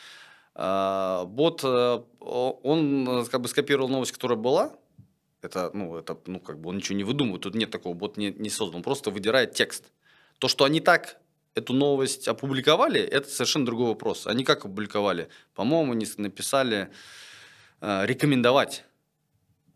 [0.55, 4.73] А, бот, э, он э, как бы скопировал новость, которая была,
[5.41, 8.33] это, ну, это, ну, как бы он ничего не выдумывает, тут нет такого, бот не,
[8.33, 9.85] не создан, он просто выдирает текст.
[10.39, 11.17] То, что они так
[11.55, 14.27] эту новость опубликовали, это совершенно другой вопрос.
[14.27, 15.29] Они как опубликовали?
[15.55, 16.91] По-моему, они написали
[17.81, 18.85] э, рекомендовать.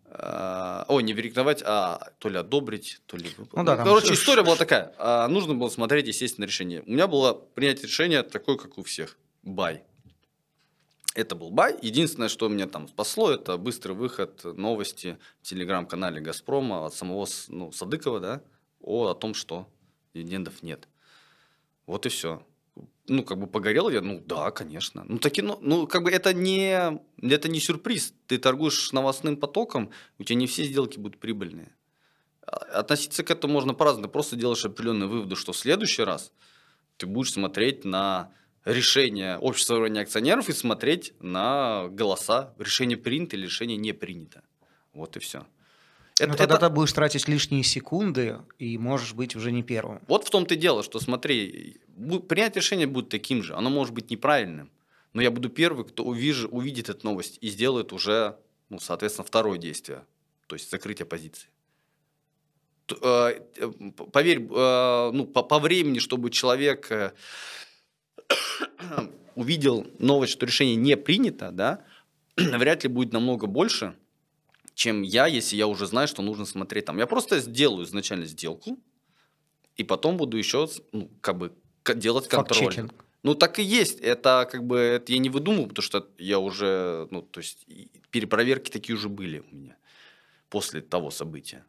[0.07, 3.31] Э, ой, не рекомендовать, а то ли одобрить, то ли...
[3.39, 4.95] Ну, да, ну, короче, история была такая.
[4.99, 6.83] Э, нужно было смотреть, естественно, решение.
[6.87, 9.19] У меня было принять решение такое, как у всех.
[9.43, 9.85] Бай.
[11.15, 11.75] Это был бай.
[11.81, 17.73] Единственное, что меня там спасло, это быстрый выход новости в телеграм-канале «Газпрома» от самого ну,
[17.73, 18.43] Садыкова, да,
[18.81, 19.67] о, о том, что
[20.13, 20.89] дивидендов нет.
[21.87, 22.45] Вот и все.
[23.09, 25.05] Ну, как бы погорел я, ну да, конечно.
[25.09, 28.15] Ну, таки, ну, ну, как бы это не, это не сюрприз.
[28.27, 31.73] Ты торгуешь новостным потоком, у тебя не все сделки будут прибыльные.
[32.43, 34.09] А, относиться к этому можно по-разному.
[34.09, 36.33] Просто делаешь определенные выводы, что в следующий раз
[36.97, 38.33] ты будешь смотреть на
[38.65, 42.55] решение общества уровня акционеров и смотреть на голоса.
[42.59, 44.43] Решение принято или решение не принято.
[44.93, 45.47] Вот и все.
[46.19, 46.69] Это, Но тогда это...
[46.69, 50.01] ты будешь тратить лишние секунды и можешь быть уже не первым.
[50.09, 51.79] Вот в том-то и дело, что смотри,
[52.29, 53.55] принять решение будет таким же.
[53.55, 54.71] Оно может быть неправильным.
[55.13, 58.37] Но я буду первый, кто увижу, увидит эту новость и сделает уже,
[58.71, 60.05] ну, соответственно, второе действие.
[60.47, 61.49] То есть закрытие позиции.
[63.03, 63.71] Э, э,
[64.13, 66.91] поверь, э, ну, по, по времени, чтобы человек
[69.35, 71.85] увидел новость, что решение не принято, да,
[72.37, 73.97] вряд ли будет намного больше,
[74.77, 76.99] чем я, если я уже знаю, что нужно смотреть там.
[76.99, 78.79] Я просто сделаю изначально сделку,
[79.75, 81.53] и потом буду еще, ну, как бы,
[81.95, 82.91] делать контроль.
[83.23, 84.01] Ну, так и есть.
[84.01, 87.67] Это как бы, это я не выдумываю, потому что я уже, ну, то есть,
[88.11, 89.77] перепроверки такие уже были у меня
[90.51, 91.65] после того события.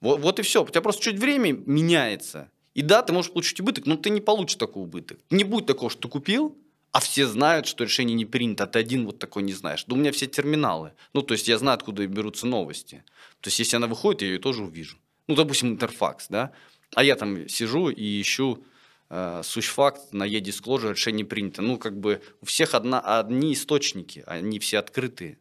[0.00, 0.62] Вот, вот и все.
[0.62, 2.52] У тебя просто чуть время меняется.
[2.74, 5.18] И да, ты можешь получить убыток, но ты не получишь такой убыток.
[5.30, 6.56] Не будет такого, что ты купил,
[6.92, 9.84] а все знают, что решение не принято, а ты один вот такой не знаешь.
[9.86, 10.92] Да у меня все терминалы.
[11.14, 13.02] Ну, то есть я знаю, откуда берутся новости.
[13.40, 14.98] То есть если она выходит, я ее тоже увижу.
[15.26, 16.52] Ну, допустим, интерфакс, да.
[16.94, 18.62] А я там сижу и ищу
[19.08, 21.62] э, сущфакт на e-disclosure, решение принято.
[21.62, 25.38] Ну, как бы у всех одна, одни источники, они все открытые.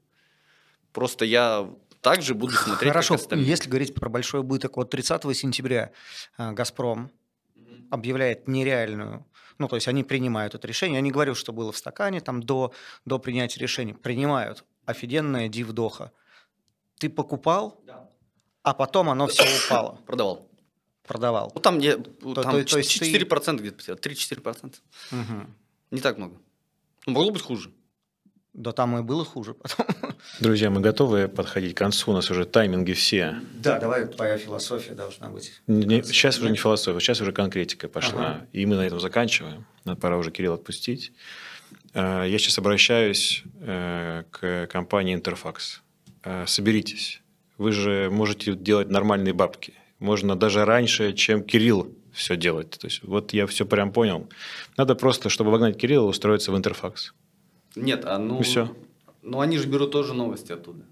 [0.94, 5.92] Просто я также буду смотреть, Хорошо, если говорить про большой убыток, вот 30 сентября
[6.38, 7.12] э, «Газпром»
[7.90, 9.26] объявляет нереальную
[9.62, 10.96] ну, то есть они принимают это решение.
[10.96, 12.74] Я не говорю, что было в стакане там до,
[13.06, 13.94] до принятия решения.
[13.94, 14.66] Принимают.
[14.86, 16.12] Офигенная дивдоха.
[16.98, 18.10] Ты покупал, да.
[18.64, 20.00] а потом оно все упало.
[20.08, 20.50] Продавал.
[21.04, 21.52] Продавал.
[21.54, 23.64] Ну, там, я, то, там то, то есть 4% ты...
[23.64, 24.76] где-то, 3-4%.
[25.12, 25.50] Угу.
[25.92, 26.38] Не так много.
[27.06, 27.72] Ну, могло быть хуже.
[28.54, 29.86] Да там и было хуже потом.
[30.40, 33.40] Друзья, мы готовы подходить к концу, у нас уже тайминги все.
[33.54, 35.62] Да, давай, твоя философия должна быть.
[35.68, 38.22] Не, сейчас уже не философия, сейчас уже конкретика пошла.
[38.22, 38.48] Ага.
[38.52, 39.66] И мы на этом заканчиваем.
[39.86, 41.14] Надо пора уже Кирилл отпустить.
[41.94, 45.80] Э, я сейчас обращаюсь э, к компании Interfax.
[46.24, 47.22] Э, соберитесь.
[47.58, 49.74] Вы же можете делать нормальные бабки.
[50.00, 52.72] Можно даже раньше, чем Кирилл все делать.
[52.72, 54.28] То есть, вот я все прям понял.
[54.76, 57.14] Надо просто, чтобы обогнать Кирилла, устроиться в Интерфакс.
[57.76, 58.40] Нет, а ну...
[58.40, 58.76] И все.
[59.22, 60.84] Ну, они же берут тоже новости оттуда.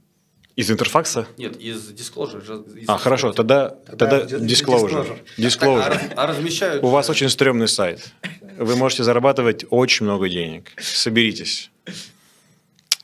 [0.55, 1.25] Из интерфакса?
[1.38, 2.77] Нет, из Disclosure.
[2.77, 5.19] Из а, хорошо, тогда, тогда, тогда Disclosure.
[5.38, 5.89] Disclosure.
[5.89, 6.84] Так, а, а размещают...
[6.84, 8.13] У вас очень стрёмный сайт.
[8.57, 10.71] Вы можете зарабатывать очень много денег.
[10.77, 11.71] Соберитесь.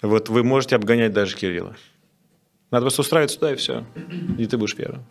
[0.02, 1.78] Вот вы можете обгонять даже Кирилла.
[2.72, 3.86] Надо просто устраиваться туда, и все.
[4.38, 5.06] И ты будешь первым.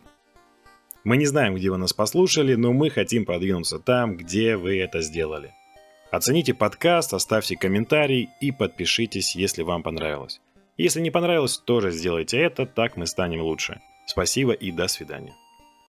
[1.03, 5.01] Мы не знаем, где вы нас послушали, но мы хотим продвинуться там, где вы это
[5.01, 5.55] сделали.
[6.11, 10.41] Оцените подкаст, оставьте комментарий и подпишитесь, если вам понравилось.
[10.77, 13.81] Если не понравилось, тоже сделайте это, так мы станем лучше.
[14.07, 15.35] Спасибо и до свидания.